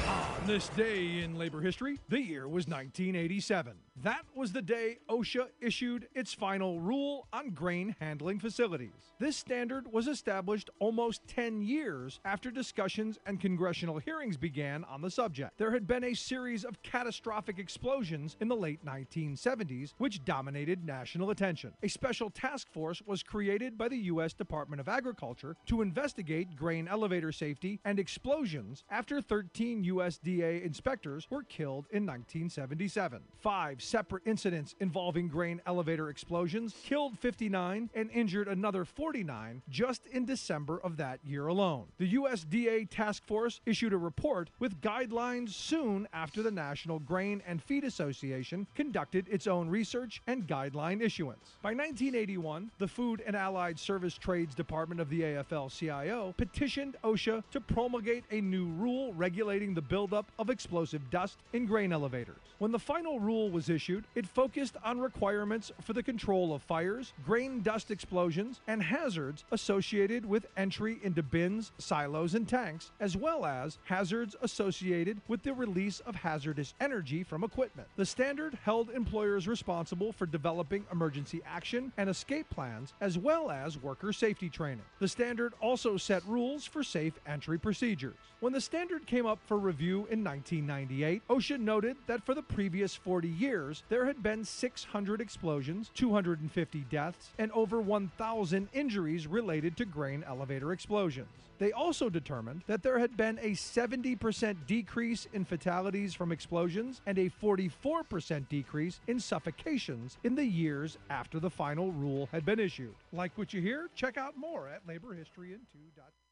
[0.07, 3.73] On this day in labor history, the year was 1987.
[4.01, 8.91] That was the day OSHA issued its final rule on grain handling facilities.
[9.19, 15.11] This standard was established almost 10 years after discussions and congressional hearings began on the
[15.11, 15.57] subject.
[15.57, 21.31] There had been a series of catastrophic explosions in the late 1970s, which dominated national
[21.31, 21.73] attention.
[21.83, 24.33] A special task force was created by the U.S.
[24.33, 27.48] Department of Agriculture to investigate grain elevator safety
[27.85, 33.21] and explosions after 13 USDA inspectors were killed in 1977.
[33.39, 40.25] Five separate incidents involving grain elevator explosions killed 59 and injured another 49 just in
[40.25, 41.85] December of that year alone.
[41.97, 47.61] The USDA task force issued a report with guidelines soon after the National Grain and
[47.61, 51.53] Feed Association conducted its own research and guideline issuance.
[51.61, 57.28] By 1981, the Food and Allied Service Trades Department of the AFL CIO petitioned OSHA
[57.51, 62.37] to promulgate a new rule regulating the buildup of explosive dust in grain elevators.
[62.57, 67.13] When the final rule was issued, it focused on requirements for the control of fires,
[67.25, 73.45] grain dust explosions, and hazards associated with entry into bins, silos, and tanks, as well
[73.45, 77.87] as hazards associated with the release of hazardous energy from equipment.
[77.95, 83.77] The standard held employers responsible for developing emergency action and escape plans, as well as
[83.77, 84.83] worker safety training.
[84.99, 88.17] The standard also set rules for safe entry procedures.
[88.39, 92.95] When the standard came up for review in 1998, OSHA noted that for the previous
[92.95, 99.85] 40 years, there had been 600 explosions, 250 deaths, and over 1,000 injuries related to
[99.85, 101.27] grain elevator explosions.
[101.59, 107.17] They also determined that there had been a 70% decrease in fatalities from explosions and
[107.17, 112.95] a 44% decrease in suffocations in the years after the final rule had been issued.
[113.11, 113.89] Like what you hear?
[113.93, 116.28] Check out more at laborhistoryin2.com.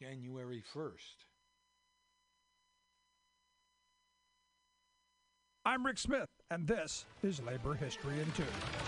[0.00, 1.24] January 1st.
[5.64, 8.44] I'm Rick Smith, and this is Labor History in Two.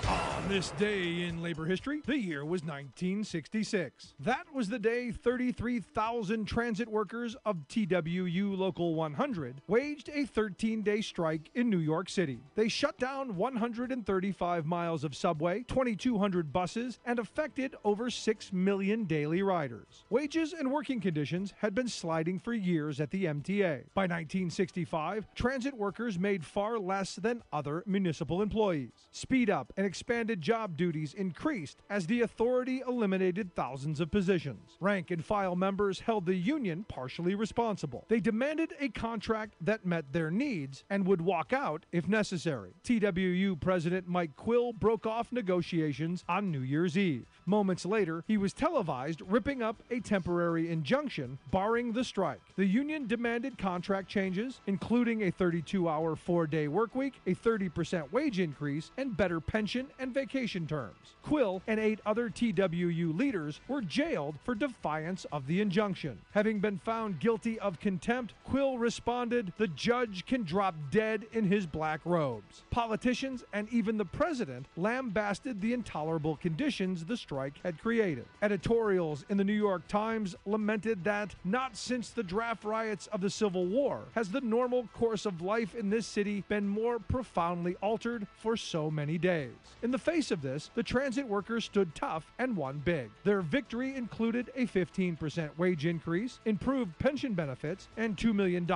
[0.09, 4.14] On this day in labor history, the year was 1966.
[4.20, 11.01] That was the day 33,000 transit workers of TWU Local 100 waged a 13 day
[11.01, 12.39] strike in New York City.
[12.55, 19.43] They shut down 135 miles of subway, 2,200 buses, and affected over 6 million daily
[19.43, 20.05] riders.
[20.10, 23.82] Wages and working conditions had been sliding for years at the MTA.
[23.94, 28.91] By 1965, transit workers made far less than other municipal employees.
[29.11, 34.77] Speed up and expanded job duties increased as the authority eliminated thousands of positions.
[34.81, 38.05] Rank and file members held the union partially responsible.
[38.09, 42.75] They demanded a contract that met their needs and would walk out if necessary.
[42.85, 47.38] TWU President Mike Quill broke off negotiations on New Year's Eve.
[47.49, 52.43] Moments later, he was televised ripping up a temporary injunction barring the strike.
[52.57, 58.12] The union demanded contract changes, including a 32 hour, four day work week, a 30%
[58.12, 60.99] wage increase, and better pension and vacation terms.
[61.23, 66.19] Quill and eight other TWU leaders were jailed for defiance of the injunction.
[66.33, 71.65] Having been found guilty of contempt, Quill responded, The judge can drop dead in his
[71.65, 72.65] black robes.
[72.70, 78.24] Politicians and even the president lambasted the intolerable conditions the strike had created.
[78.43, 83.31] Editorials in the New York Times lamented that not since the draft riots of the
[83.31, 88.27] Civil War has the normal course of life in this city been more profoundly altered
[88.36, 89.52] for so many days.
[89.82, 93.10] In the face of this, the transit workers stood tough and won big.
[93.24, 98.66] Their victory included a 15% wage increase, improved pension benefits, and $2 million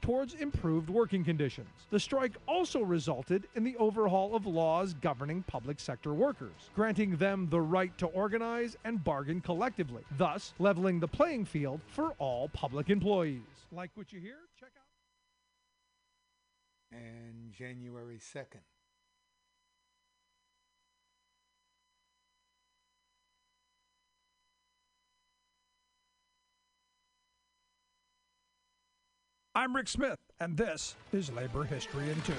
[0.00, 1.68] towards improved working conditions.
[1.90, 7.48] The strike also resulted in the overhaul of laws governing public sector workers, granting them
[7.50, 12.90] the right to organize and bargain collectively, thus leveling the playing field for all public
[12.90, 13.40] employees.
[13.70, 14.36] Like what you hear?
[14.58, 16.98] Check out.
[16.98, 18.60] And January 2nd.
[29.54, 32.32] I'm Rick Smith, and this is Labor History in Two.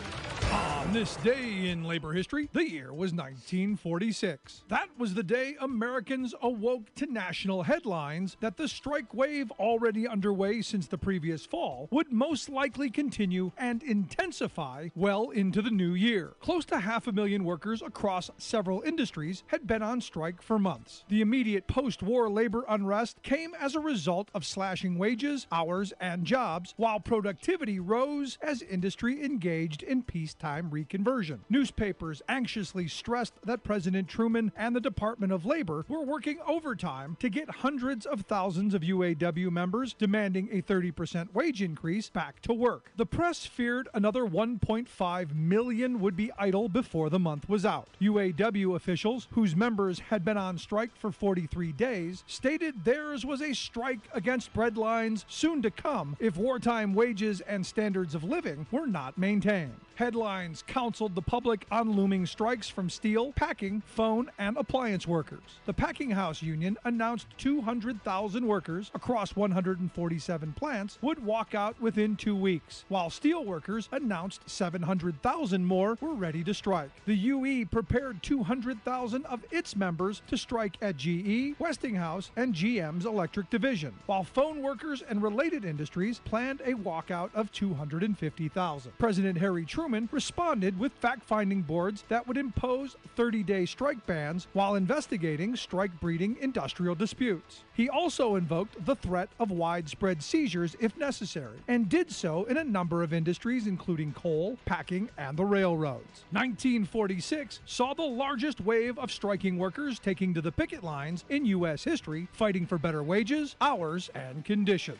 [0.83, 4.63] On this day in labor history, the year was 1946.
[4.67, 10.61] That was the day Americans awoke to national headlines that the strike wave already underway
[10.61, 16.33] since the previous fall would most likely continue and intensify well into the new year.
[16.41, 21.05] Close to half a million workers across several industries had been on strike for months.
[21.07, 26.25] The immediate post war labor unrest came as a result of slashing wages, hours, and
[26.25, 31.39] jobs, while productivity rose as industry engaged in peacetime reconversion.
[31.49, 37.29] Newspapers anxiously stressed that President Truman and the Department of Labor were working overtime to
[37.29, 42.91] get hundreds of thousands of UAW members demanding a 30% wage increase back to work.
[42.97, 47.89] The press feared another 1.5 million would be idle before the month was out.
[48.01, 53.53] UAW officials, whose members had been on strike for 43 days, stated theirs was a
[53.53, 59.17] strike against breadlines soon to come if wartime wages and standards of living were not
[59.17, 59.75] maintained.
[59.95, 65.59] Headlines counseled the public on looming strikes from steel, packing, phone, and appliance workers.
[65.65, 72.35] The Packing House Union announced 200,000 workers across 147 plants would walk out within two
[72.35, 76.91] weeks, while steel workers announced 700,000 more were ready to strike.
[77.05, 83.49] The UE prepared 200,000 of its members to strike at GE, Westinghouse, and GM's electric
[83.49, 88.97] division, while phone workers and related industries planned a walkout of 250,000.
[88.97, 94.47] President Harry Truman responded with fact finding boards that would impose 30 day strike bans
[94.53, 97.63] while investigating strike breeding industrial disputes.
[97.73, 102.63] He also invoked the threat of widespread seizures if necessary, and did so in a
[102.63, 106.23] number of industries, including coal, packing, and the railroads.
[106.29, 111.83] 1946 saw the largest wave of striking workers taking to the picket lines in U.S.
[111.83, 114.99] history, fighting for better wages, hours, and conditions.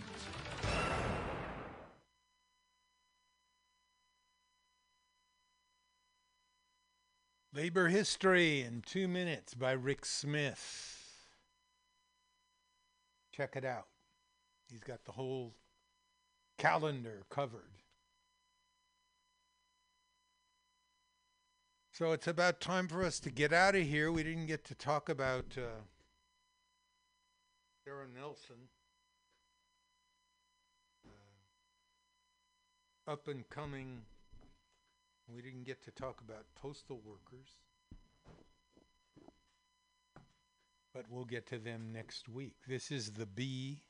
[7.56, 11.04] Labor History in Two Minutes by Rick Smith.
[13.32, 13.86] Check it out.
[14.72, 15.54] He's got the whole
[16.58, 17.84] calendar covered.
[21.92, 24.12] So it's about time for us to get out of here.
[24.12, 25.84] We didn't get to talk about uh,
[27.86, 28.70] Sarah Nelson.
[31.06, 31.12] Uh,
[33.12, 34.02] up and coming
[35.34, 37.48] we didn't get to talk about postal workers,
[40.94, 42.56] but we'll get to them next week.
[42.68, 43.82] This is the B.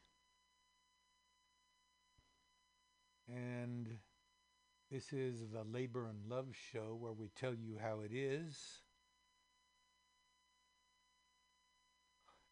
[3.27, 3.87] And
[4.91, 8.81] this is the Labor and Love show where we tell you how it is.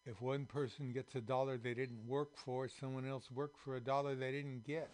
[0.06, 3.82] If one person gets a dollar they didn't work for, someone else worked for a
[3.82, 4.90] dollar they didn't get.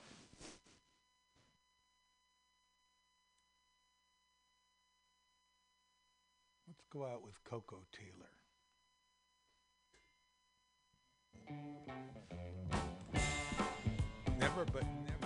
[6.89, 8.31] Go out with Koko Taylor.
[14.39, 15.16] Never but never.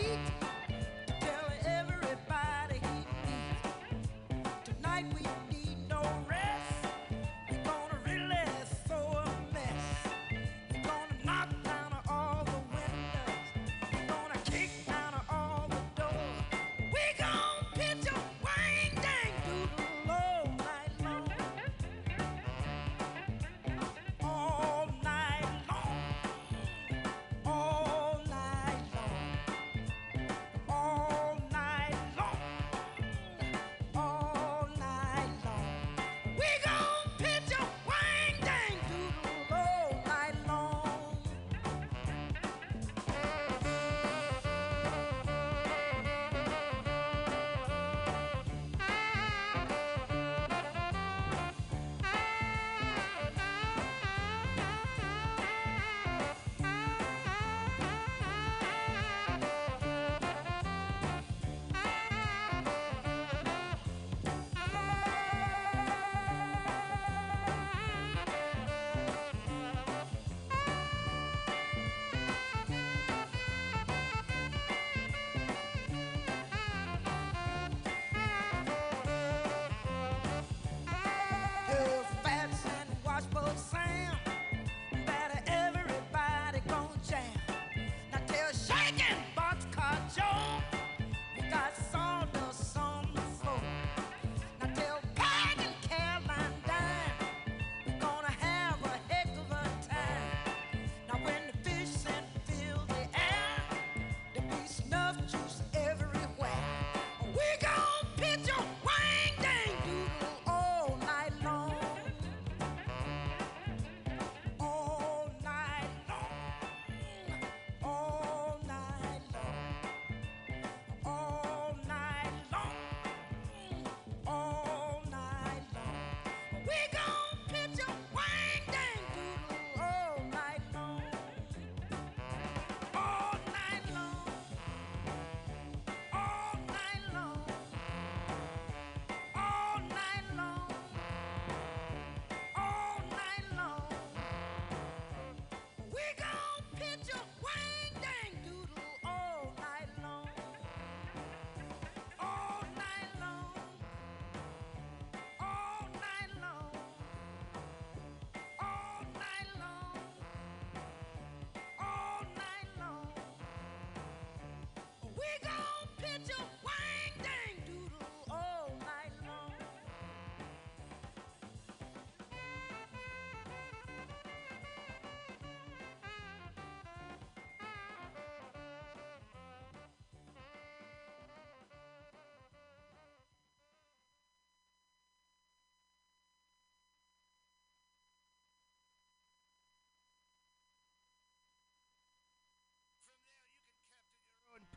[0.00, 0.21] deep.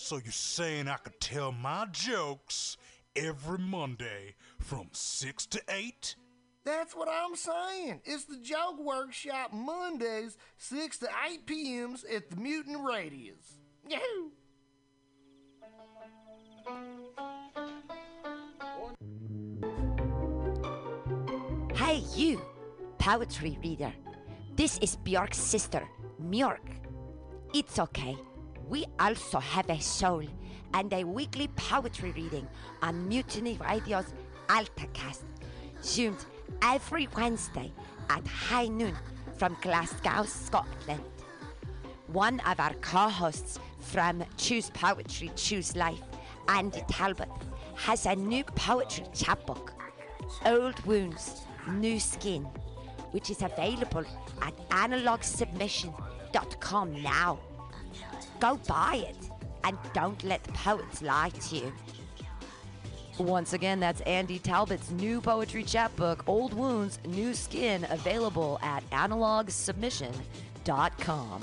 [0.00, 2.76] So you're saying I could tell my jokes
[3.16, 6.14] every Monday from 6 to 8?
[6.64, 8.02] That's what I'm saying.
[8.04, 13.58] It's the Joke Workshop Mondays, 6 to 8 p.m.s at the Mutant Radius.
[13.88, 14.30] Yahoo!
[21.74, 22.40] Hey, you,
[22.98, 23.92] poetry reader.
[24.54, 25.82] This is Bjork's sister,
[26.22, 26.78] Mjork.
[27.52, 28.16] It's okay.
[28.68, 30.24] We also have a soul
[30.74, 32.46] and a weekly poetry reading
[32.82, 34.12] on Mutiny Radio's
[34.48, 35.22] AltaCast,
[35.82, 36.26] zoomed
[36.60, 37.72] every Wednesday
[38.10, 38.94] at high noon
[39.38, 41.00] from Glasgow, Scotland.
[42.08, 46.02] One of our co hosts from Choose Poetry, Choose Life,
[46.48, 47.30] Andy Talbot,
[47.74, 49.72] has a new poetry chapbook,
[50.44, 51.40] Old Wounds,
[51.70, 52.42] New Skin,
[53.12, 54.04] which is available
[54.42, 57.38] at analogsubmission.com now.
[58.40, 59.16] Go buy it
[59.64, 61.72] and don't let the poets lie to you.
[63.18, 71.42] Once again, that's Andy Talbot's new poetry chapbook, Old Wounds, New Skin, available at analogsubmission.com.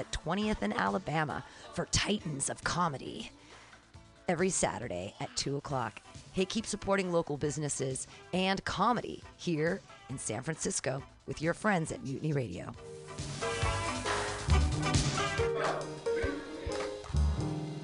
[0.00, 1.44] at 20th and Alabama
[1.74, 3.30] for Titans of Comedy
[4.28, 6.00] every Saturday at 2 o'clock.
[6.32, 12.02] Hey, keep supporting local businesses and comedy here in San Francisco with your friends at
[12.02, 12.72] Mutiny Radio.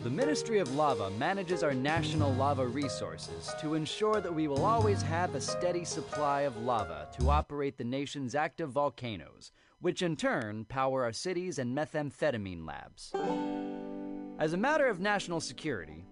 [0.07, 5.03] The Ministry of Lava manages our national lava resources to ensure that we will always
[5.03, 10.65] have a steady supply of lava to operate the nation's active volcanoes, which in turn
[10.65, 13.13] power our cities and methamphetamine labs.
[14.39, 16.05] As a matter of national security,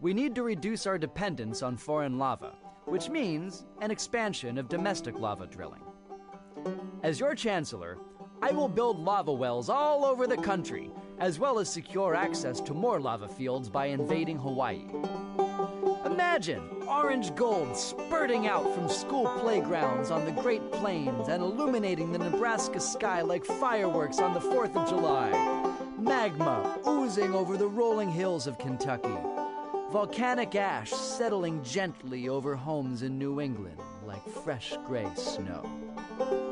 [0.00, 2.54] we need to reduce our dependence on foreign lava,
[2.86, 5.82] which means an expansion of domestic lava drilling.
[7.02, 7.98] As your chancellor,
[8.42, 10.90] I will build lava wells all over the country,
[11.20, 14.86] as well as secure access to more lava fields by invading Hawaii.
[16.04, 22.18] Imagine orange gold spurting out from school playgrounds on the Great Plains and illuminating the
[22.18, 25.30] Nebraska sky like fireworks on the 4th of July.
[25.98, 29.16] Magma oozing over the rolling hills of Kentucky.
[29.90, 36.51] Volcanic ash settling gently over homes in New England like fresh gray snow.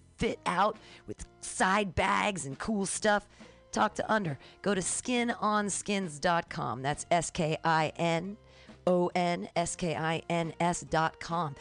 [0.21, 0.77] fit out
[1.07, 3.27] with side bags and cool stuff?
[3.71, 4.37] Talk to Under.
[4.61, 6.81] Go to skinonskins.com.
[6.83, 8.37] That's S K I N
[8.85, 11.55] O N S K I N S.com.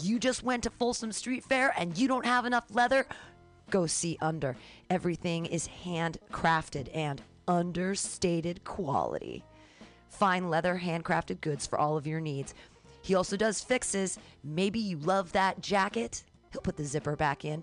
[0.00, 3.06] You just went to Folsom Street Fair and you don't have enough leather?
[3.68, 4.56] Go see Under.
[4.88, 9.44] Everything is handcrafted and understated quality.
[10.08, 12.54] Fine leather, handcrafted goods for all of your needs.
[13.02, 14.18] He also does fixes.
[14.42, 16.24] Maybe you love that jacket.
[16.52, 17.62] He'll put the zipper back in.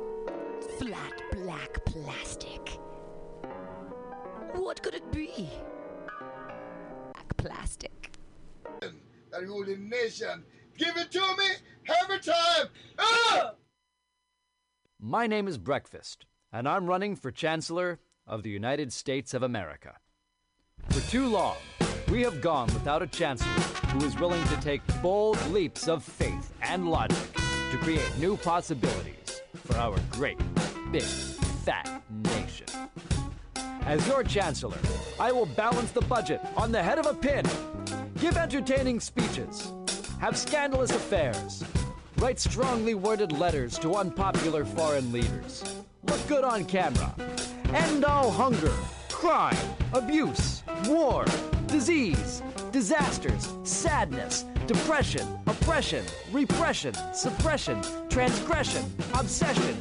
[4.61, 5.49] What could it be?
[7.13, 8.11] Black plastic.
[8.79, 10.43] That ruling nation.
[10.77, 11.47] Give it to me
[12.03, 12.67] every time.
[12.99, 13.53] Ah!
[14.99, 19.95] My name is Breakfast, and I'm running for Chancellor of the United States of America.
[20.89, 21.57] For too long,
[22.11, 23.49] we have gone without a Chancellor
[23.89, 27.17] who is willing to take bold leaps of faith and logic
[27.71, 30.37] to create new possibilities for our great,
[30.91, 32.20] big, fat nation.
[33.85, 34.77] As your Chancellor,
[35.19, 37.45] I will balance the budget on the head of a pin,
[38.19, 39.71] give entertaining speeches,
[40.19, 41.63] have scandalous affairs,
[42.17, 45.63] write strongly worded letters to unpopular foreign leaders,
[46.03, 47.13] look good on camera.
[47.73, 48.73] End all hunger,
[49.09, 49.57] crime,
[49.93, 51.25] abuse, war,
[51.67, 58.85] disease, disasters, sadness, depression, oppression, repression, suppression, transgression,
[59.15, 59.75] obsession,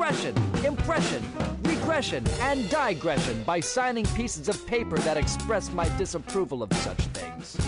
[0.00, 1.22] expression, impression,
[1.64, 7.60] regression, and digression by signing pieces of paper that express my disapproval of such things.